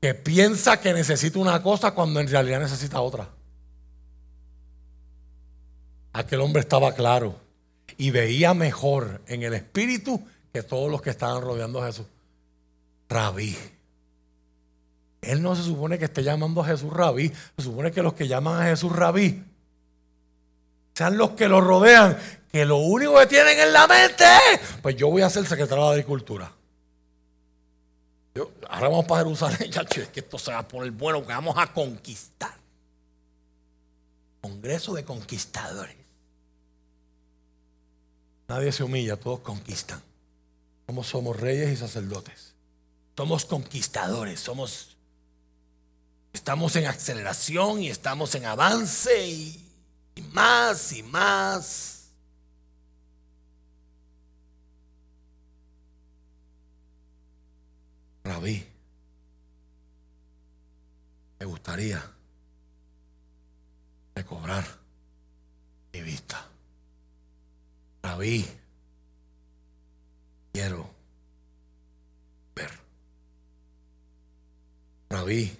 [0.00, 3.28] que piensa que necesita una cosa cuando en realidad necesita otra.
[6.12, 7.36] Aquel hombre estaba claro
[7.96, 12.06] y veía mejor en el espíritu que todos los que estaban rodeando a Jesús.
[13.08, 13.56] Rabí.
[15.22, 18.28] Él no se supone que esté llamando a Jesús rabí, se supone que los que
[18.28, 19.42] llaman a Jesús rabí
[20.98, 22.18] sean los que lo rodean,
[22.50, 24.24] que lo único que tienen en la mente
[24.82, 26.52] pues yo voy a ser secretario de Agricultura.
[28.68, 31.72] ahora vamos para Jerusalén, es que esto se va a poner bueno, que vamos a
[31.72, 32.52] conquistar.
[34.40, 35.94] Congreso de conquistadores.
[38.48, 40.02] Nadie se humilla, todos conquistan.
[40.88, 42.54] Somos, somos reyes y sacerdotes.
[43.16, 44.96] Somos conquistadores, somos
[46.32, 49.67] estamos en aceleración y estamos en avance y
[50.18, 52.10] y más y más.
[58.24, 58.66] Rabí,
[61.38, 62.02] me gustaría
[64.16, 64.66] recobrar
[65.92, 66.44] mi vista.
[68.02, 68.44] Rabí,
[70.52, 70.90] quiero
[72.56, 72.72] ver.
[75.10, 75.56] Rabí,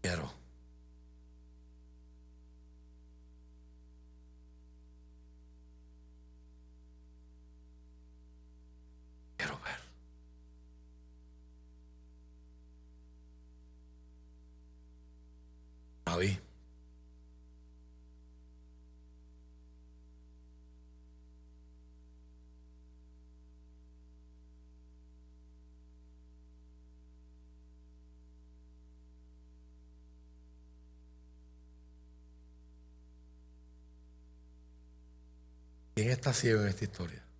[0.00, 0.41] quiero
[9.42, 9.74] Quiero ver.
[16.06, 16.38] Rabí.
[35.96, 37.31] ¿Quién está ciego en esta historia?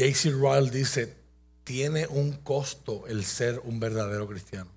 [0.00, 0.30] J.C.
[0.30, 1.14] Ryle dice,
[1.62, 4.70] tiene un costo el ser un verdadero cristiano.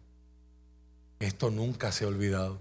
[1.17, 2.59] Esto nunca se ha olvidado.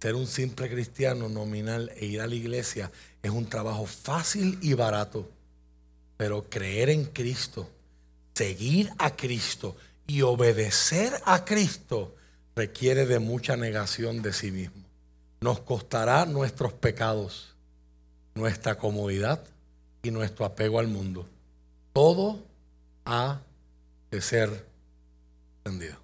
[0.00, 2.90] Ser un simple cristiano nominal e ir a la iglesia
[3.22, 5.28] es un trabajo fácil y barato.
[6.16, 7.68] Pero creer en Cristo,
[8.32, 12.16] seguir a Cristo y obedecer a Cristo
[12.54, 14.82] requiere de mucha negación de sí mismo.
[15.42, 17.54] Nos costará nuestros pecados,
[18.34, 19.44] nuestra comodidad
[20.02, 21.28] y nuestro apego al mundo.
[21.96, 22.38] Todo
[23.06, 23.40] ha
[24.10, 24.66] de ser
[25.64, 25.96] entendido.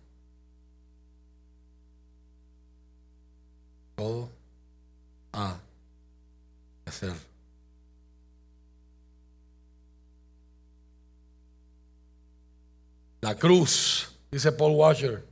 [3.95, 4.30] Todo
[5.34, 5.59] ha
[6.86, 7.12] de ser
[13.20, 15.22] La cruz, dice Paul Washer,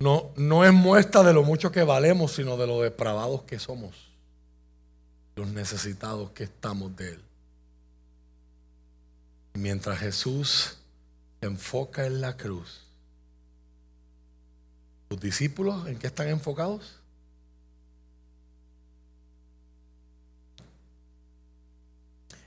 [0.00, 3.94] no, no es muestra de lo mucho que valemos, sino de lo depravados que somos,
[5.36, 7.29] los necesitados que estamos de Él.
[9.60, 10.78] Mientras Jesús
[11.38, 12.80] se enfoca en la cruz,
[15.10, 16.98] ¿sus discípulos en qué están enfocados?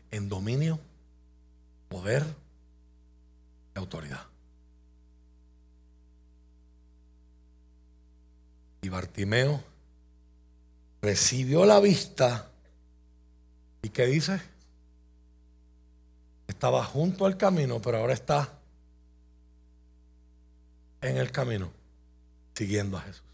[0.09, 0.79] En dominio,
[1.87, 2.25] poder
[3.75, 4.25] y autoridad.
[8.81, 9.63] Y Bartimeo
[10.99, 12.49] recibió la vista.
[13.83, 14.52] ¿Y qué dice?
[16.63, 18.53] Estaba junto al camino, pero ahora está
[21.01, 21.69] en el camino,
[22.55, 23.25] siguiendo a Jesús.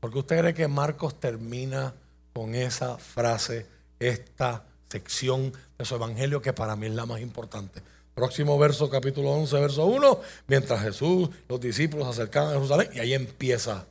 [0.00, 1.94] Porque usted cree que Marcos termina
[2.32, 3.68] con esa frase,
[4.00, 7.82] esta sección de su evangelio que para mí es la más importante.
[8.16, 12.98] Próximo verso, capítulo 11, verso 1, mientras Jesús, los discípulos se acercaban a Jerusalén y
[12.98, 13.86] ahí empieza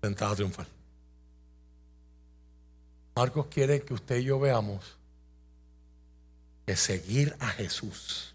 [0.00, 0.66] la entrada triunfal.
[3.14, 4.96] Marcos quiere que usted y yo veamos
[6.66, 8.34] que seguir a Jesús,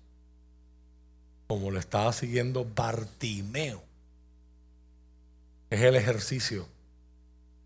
[1.47, 3.84] como lo estaba siguiendo Bartimeo,
[5.69, 6.67] es el ejercicio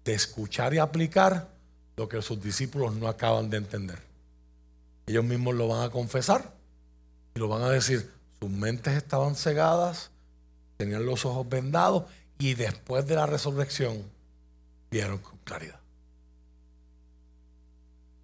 [0.03, 1.49] de escuchar y aplicar
[1.97, 3.99] lo que sus discípulos no acaban de entender.
[5.05, 6.53] Ellos mismos lo van a confesar
[7.35, 10.09] y lo van a decir, sus mentes estaban cegadas,
[10.77, 12.05] tenían los ojos vendados
[12.39, 14.01] y después de la resurrección
[14.89, 15.79] vieron con claridad.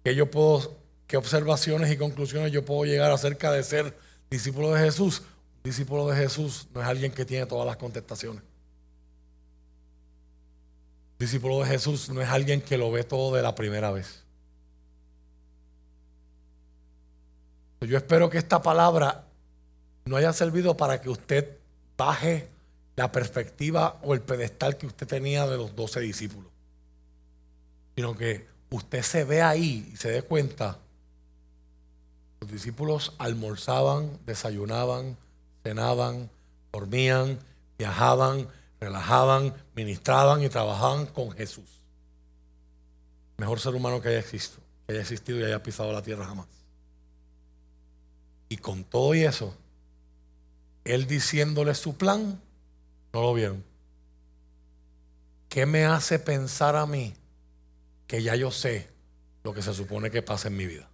[0.04, 0.76] ¿Qué yo puedo,
[1.08, 3.98] qué observaciones y conclusiones yo puedo llegar acerca de ser
[4.30, 5.22] discípulo de Jesús?
[5.56, 8.42] Un discípulo de Jesús no es alguien que tiene todas las contestaciones.
[11.12, 14.22] Un discípulo de Jesús no es alguien que lo ve todo de la primera vez.
[17.80, 19.24] Yo espero que esta palabra
[20.04, 21.56] no haya servido para que usted
[21.96, 22.48] baje
[22.96, 26.50] la perspectiva o el pedestal que usted tenía de los doce discípulos,
[27.94, 30.78] sino que usted se ve ahí y se dé cuenta.
[32.40, 35.16] Los discípulos almorzaban, desayunaban,
[35.62, 36.30] cenaban,
[36.72, 37.38] dormían,
[37.78, 38.48] viajaban,
[38.80, 41.68] relajaban, ministraban y trabajaban con Jesús.
[43.36, 46.46] Mejor ser humano que haya existido, que haya existido y haya pisado la tierra jamás.
[48.48, 49.54] Y con todo y eso,
[50.84, 52.40] él diciéndole su plan,
[53.12, 53.64] no lo vieron.
[55.48, 57.14] ¿Qué me hace pensar a mí
[58.06, 58.88] que ya yo sé
[59.44, 60.87] lo que se supone que pasa en mi vida?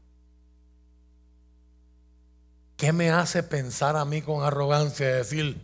[2.77, 5.61] ¿Qué me hace pensar a mí con arrogancia de decir,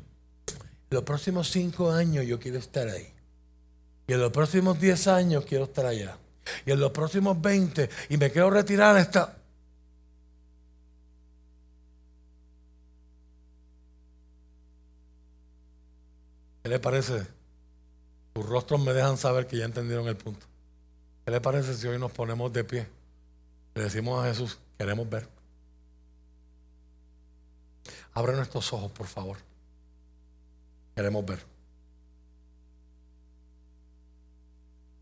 [0.90, 3.12] los próximos cinco años yo quiero estar ahí?
[4.06, 6.18] Y en los próximos diez años quiero estar allá.
[6.66, 9.36] Y en los próximos veinte, y me quiero retirar esta...
[16.62, 17.26] ¿Qué le parece?
[18.34, 20.46] Sus rostros me dejan saber que ya entendieron el punto.
[21.24, 22.86] ¿Qué le parece si hoy nos ponemos de pie?
[23.74, 25.39] Le decimos a Jesús, queremos ver.
[28.14, 29.38] Abre nuestros ojos, por favor.
[30.94, 31.50] Queremos ver.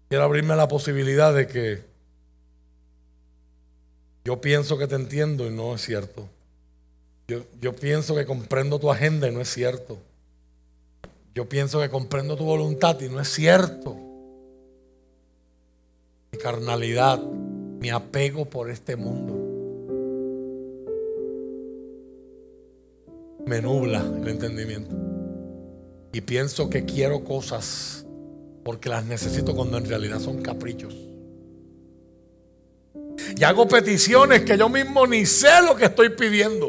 [0.09, 1.85] quiero abrirme la posibilidad de que
[4.25, 6.29] yo pienso que te entiendo y no es cierto.
[7.29, 9.99] Yo, yo pienso que comprendo tu agenda y no es cierto.
[11.35, 13.97] Yo pienso que comprendo tu voluntad y no es cierto.
[16.33, 19.38] Mi carnalidad, mi apego por este mundo.
[23.47, 24.95] Me nubla el entendimiento.
[26.13, 28.07] Y pienso que quiero cosas
[28.65, 30.95] porque las necesito cuando en realidad son caprichos.
[33.37, 36.67] Y hago peticiones que yo mismo ni sé lo que estoy pidiendo.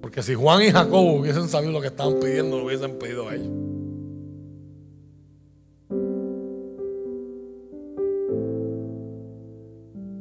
[0.00, 3.34] Porque si Juan y Jacob hubiesen sabido lo que estaban pidiendo, lo hubiesen pedido a
[3.34, 3.48] ellos.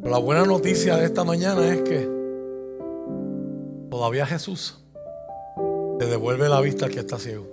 [0.04, 2.21] La buena noticia de esta mañana es que
[3.92, 4.80] todavía Jesús
[6.00, 7.46] le devuelve la vista al que está ciego.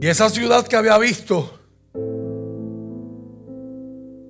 [0.00, 1.50] Y esa ciudad que había visto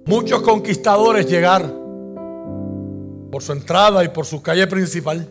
[0.07, 1.73] muchos conquistadores llegar
[3.31, 5.28] por su entrada y por su calle principal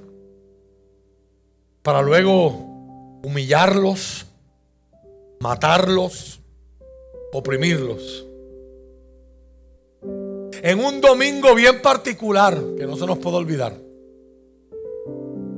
[1.81, 4.27] para luego humillarlos,
[5.41, 6.39] matarlos,
[7.31, 8.25] oprimirlos.
[10.61, 13.77] En un domingo bien particular, que no se nos puede olvidar.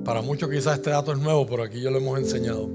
[0.06, 2.70] Para muchos quizás este dato es nuevo, pero aquí yo lo hemos enseñado.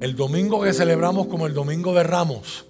[0.00, 2.66] El domingo que celebramos como el Domingo de Ramos,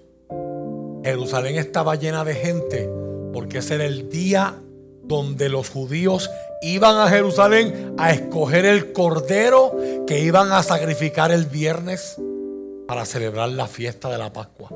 [1.02, 2.88] Jerusalén estaba llena de gente
[3.32, 4.62] porque ese era el día
[5.02, 6.30] donde los judíos
[6.62, 12.16] iban a Jerusalén a escoger el cordero que iban a sacrificar el viernes
[12.86, 14.70] para celebrar la fiesta de la Pascua.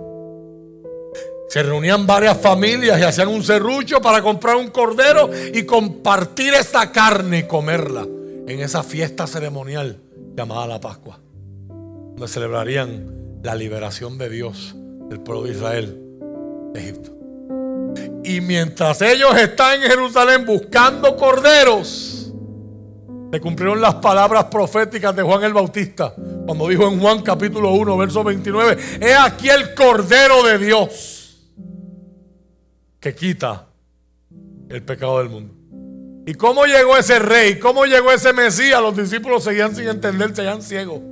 [1.48, 6.93] Se reunían varias familias y hacían un serrucho para comprar un cordero y compartir esa
[6.93, 8.06] carne y comerla
[8.47, 9.98] en esa fiesta ceremonial
[10.35, 11.18] llamada la Pascua
[12.18, 14.74] donde celebrarían la liberación de Dios
[15.09, 16.02] del pueblo de Israel
[16.74, 17.12] de Egipto.
[18.24, 22.32] Y mientras ellos están en Jerusalén buscando corderos,
[23.32, 26.12] se cumplieron las palabras proféticas de Juan el Bautista,
[26.48, 31.46] cuando dijo en Juan capítulo 1, verso 29, he aquí el cordero de Dios
[32.98, 33.66] que quita
[34.70, 35.52] el pecado del mundo.
[36.24, 37.58] ¿Y cómo llegó ese rey?
[37.58, 38.80] ¿Cómo llegó ese Mesías?
[38.80, 41.02] Los discípulos seguían sin entender, seguían ciegos.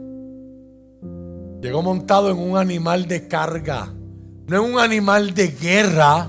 [1.60, 3.92] Llegó montado en un animal de carga,
[4.46, 6.28] no en un animal de guerra.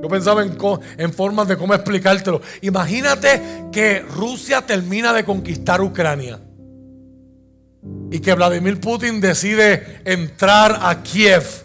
[0.00, 0.56] Yo pensaba en,
[0.98, 2.40] en, formas de cómo explicártelo.
[2.60, 3.42] Imagínate
[3.72, 6.38] que Rusia termina de conquistar Ucrania
[8.12, 11.64] y que Vladimir Putin decide entrar a Kiev.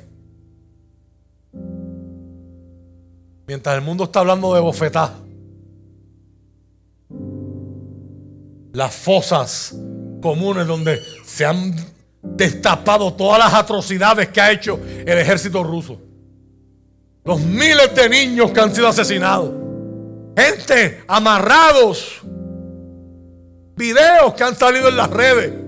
[3.46, 5.14] Mientras el mundo está hablando de bofetá.
[8.72, 9.76] Las fosas
[10.22, 11.76] comunes donde se han
[12.22, 16.00] destapado todas las atrocidades que ha hecho el ejército ruso.
[17.26, 19.52] Los miles de niños que han sido asesinados.
[20.38, 22.22] Gente amarrados.
[23.76, 25.67] Videos que han salido en las redes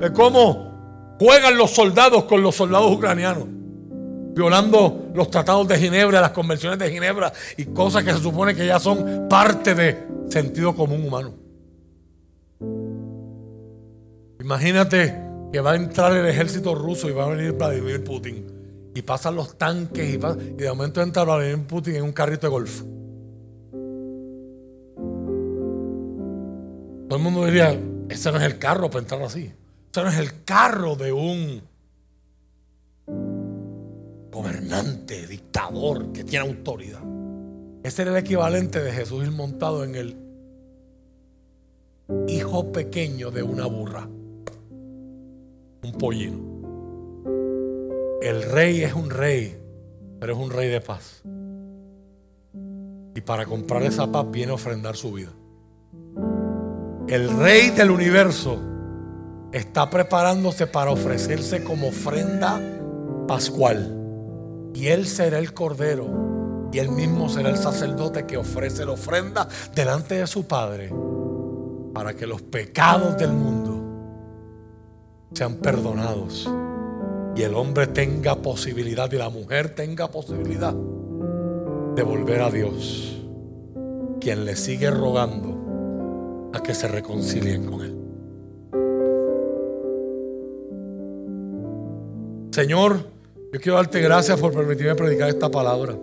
[0.00, 3.44] de cómo juegan los soldados con los soldados ucranianos.
[4.34, 8.66] Violando los tratados de Ginebra, las convenciones de Ginebra y cosas que se supone que
[8.66, 11.32] ya son parte de sentido común humano.
[14.40, 18.46] Imagínate que va a entrar el ejército ruso y va a venir Vladimir Putin.
[18.94, 22.82] Y pasan los tanques y, de momento entra Vladimir Putin en un carrito de golf.
[27.08, 27.78] Todo el mundo diría,
[28.08, 29.52] ese no es el carro para entrar así.
[30.02, 31.62] No es el carro de un
[34.30, 37.00] gobernante, dictador que tiene autoridad.
[37.82, 40.18] Ese era el equivalente de Jesús ir montado en el
[42.28, 44.06] hijo pequeño de una burra
[45.82, 46.40] un pollino.
[48.20, 49.56] El rey es un rey,
[50.20, 51.22] pero es un rey de paz.
[53.14, 55.32] Y para comprar esa paz viene a ofrendar su vida.
[57.08, 58.75] El rey del universo
[59.56, 62.60] está preparándose para ofrecerse como ofrenda
[63.26, 63.92] pascual.
[64.74, 66.68] Y él será el cordero.
[66.72, 70.92] Y él mismo será el sacerdote que ofrece la ofrenda delante de su Padre
[71.94, 73.82] para que los pecados del mundo
[75.32, 76.50] sean perdonados
[77.34, 83.22] y el hombre tenga posibilidad y la mujer tenga posibilidad de volver a Dios,
[84.20, 88.05] quien le sigue rogando a que se reconcilien con Él.
[92.50, 93.06] Señor,
[93.52, 95.96] yo quiero darte gracias por permitirme predicar esta palabra.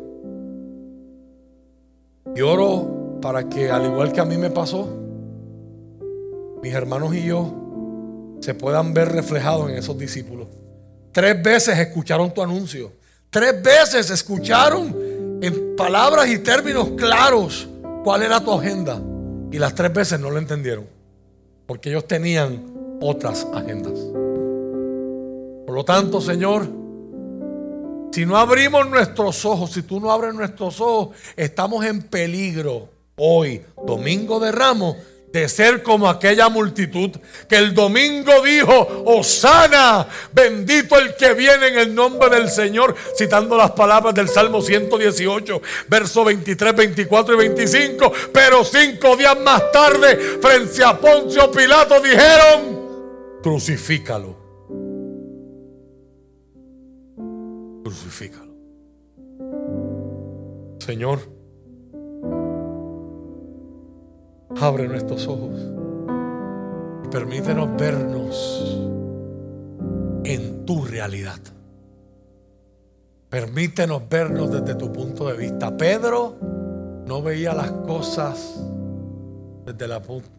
[2.35, 4.89] Y oro para que al igual que a mí me pasó,
[6.61, 10.47] mis hermanos y yo se puedan ver reflejados en esos discípulos.
[11.11, 12.91] Tres veces escucharon tu anuncio.
[13.29, 17.67] Tres veces escucharon en palabras y términos claros
[18.03, 19.01] cuál era tu agenda.
[19.51, 20.85] Y las tres veces no lo entendieron.
[21.65, 22.63] Porque ellos tenían
[22.99, 23.99] otras agendas.
[25.65, 26.67] Por lo tanto, Señor,
[28.11, 33.61] si no abrimos nuestros ojos, si tú no abres nuestros ojos, estamos en peligro hoy,
[33.85, 34.97] domingo de ramos,
[35.31, 37.09] de ser como aquella multitud
[37.49, 43.57] que el domingo dijo, Osana, bendito el que viene en el nombre del Señor, citando
[43.57, 50.37] las palabras del Salmo 118, versos 23, 24 y 25, pero cinco días más tarde,
[50.39, 53.41] frente a Poncio Pilato, dijeron, crucifícalo.
[53.41, 54.42] Crucifícalo.
[60.85, 61.19] Señor,
[64.61, 65.59] Abre nuestros ojos
[67.03, 68.87] y permítenos vernos
[70.23, 71.39] en tu realidad.
[73.29, 75.75] Permítenos vernos desde tu punto de vista.
[75.75, 76.35] Pedro
[77.07, 78.63] no veía las cosas
[79.65, 79.87] desde,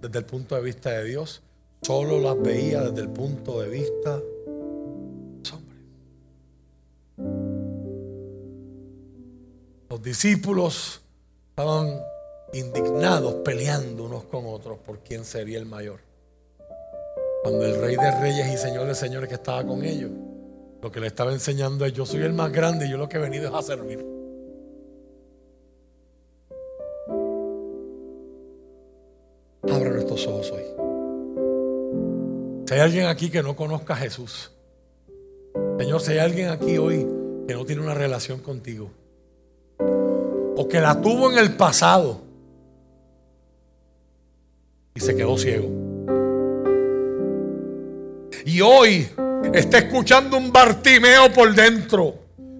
[0.00, 1.42] desde, el punto de vista de Dios,
[1.82, 4.20] solo las veía desde el punto de vista
[10.04, 11.00] discípulos
[11.48, 12.00] estaban
[12.52, 16.00] indignados peleando unos con otros por quién sería el mayor.
[17.42, 20.10] Cuando el rey de reyes y señor de señores que estaba con ellos,
[20.80, 23.16] lo que le estaba enseñando es yo soy el más grande y yo lo que
[23.16, 24.04] he venido es a servir.
[29.62, 30.64] Abre nuestros ojos hoy.
[32.66, 34.52] Si hay alguien aquí que no conozca a Jesús,
[35.78, 37.06] Señor, si hay alguien aquí hoy
[37.46, 38.90] que no tiene una relación contigo,
[40.56, 42.20] o que la tuvo en el pasado,
[44.94, 45.68] y se quedó ciego.
[48.46, 49.08] Y hoy
[49.52, 52.14] está escuchando un Bartimeo por dentro.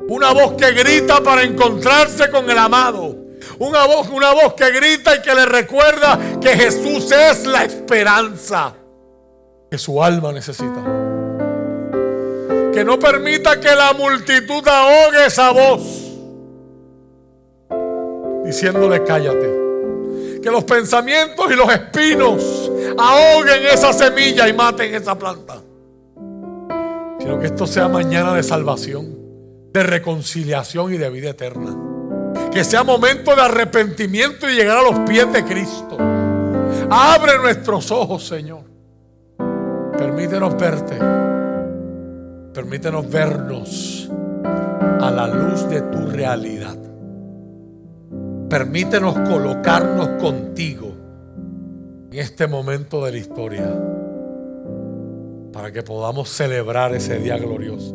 [0.09, 3.17] Una voz que grita para encontrarse con el amado.
[3.59, 8.75] Una voz, una voz que grita y que le recuerda que Jesús es la esperanza
[9.71, 10.83] que su alma necesita.
[12.73, 16.04] Que no permita que la multitud ahogue esa voz
[18.45, 19.65] diciéndole cállate
[20.45, 25.57] que los pensamientos y los espinos ahoguen esa semilla y maten esa planta.
[27.19, 29.17] Sino que esto sea mañana de salvación,
[29.73, 31.75] de reconciliación y de vida eterna.
[32.53, 35.97] Que sea momento de arrepentimiento y llegar a los pies de Cristo.
[36.91, 38.65] Abre nuestros ojos, Señor.
[39.97, 40.99] Permítenos verte.
[42.53, 44.11] Permítenos vernos
[45.01, 46.84] a la luz de tu realidad.
[48.49, 50.93] Permítenos colocarnos contigo
[52.11, 53.95] en este momento de la historia
[55.53, 57.95] para que podamos celebrar ese día glorioso.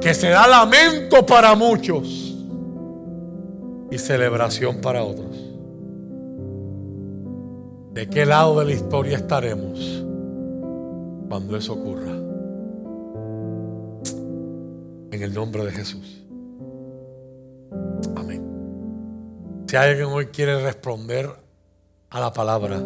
[0.00, 2.36] Que será lamento para muchos
[3.90, 5.54] y celebración para otros.
[7.92, 10.04] ¿De qué lado de la historia estaremos
[11.28, 12.10] cuando eso ocurra?
[15.12, 16.23] En el nombre de Jesús.
[19.74, 21.28] Si alguien hoy quiere responder
[22.08, 22.80] a la palabra,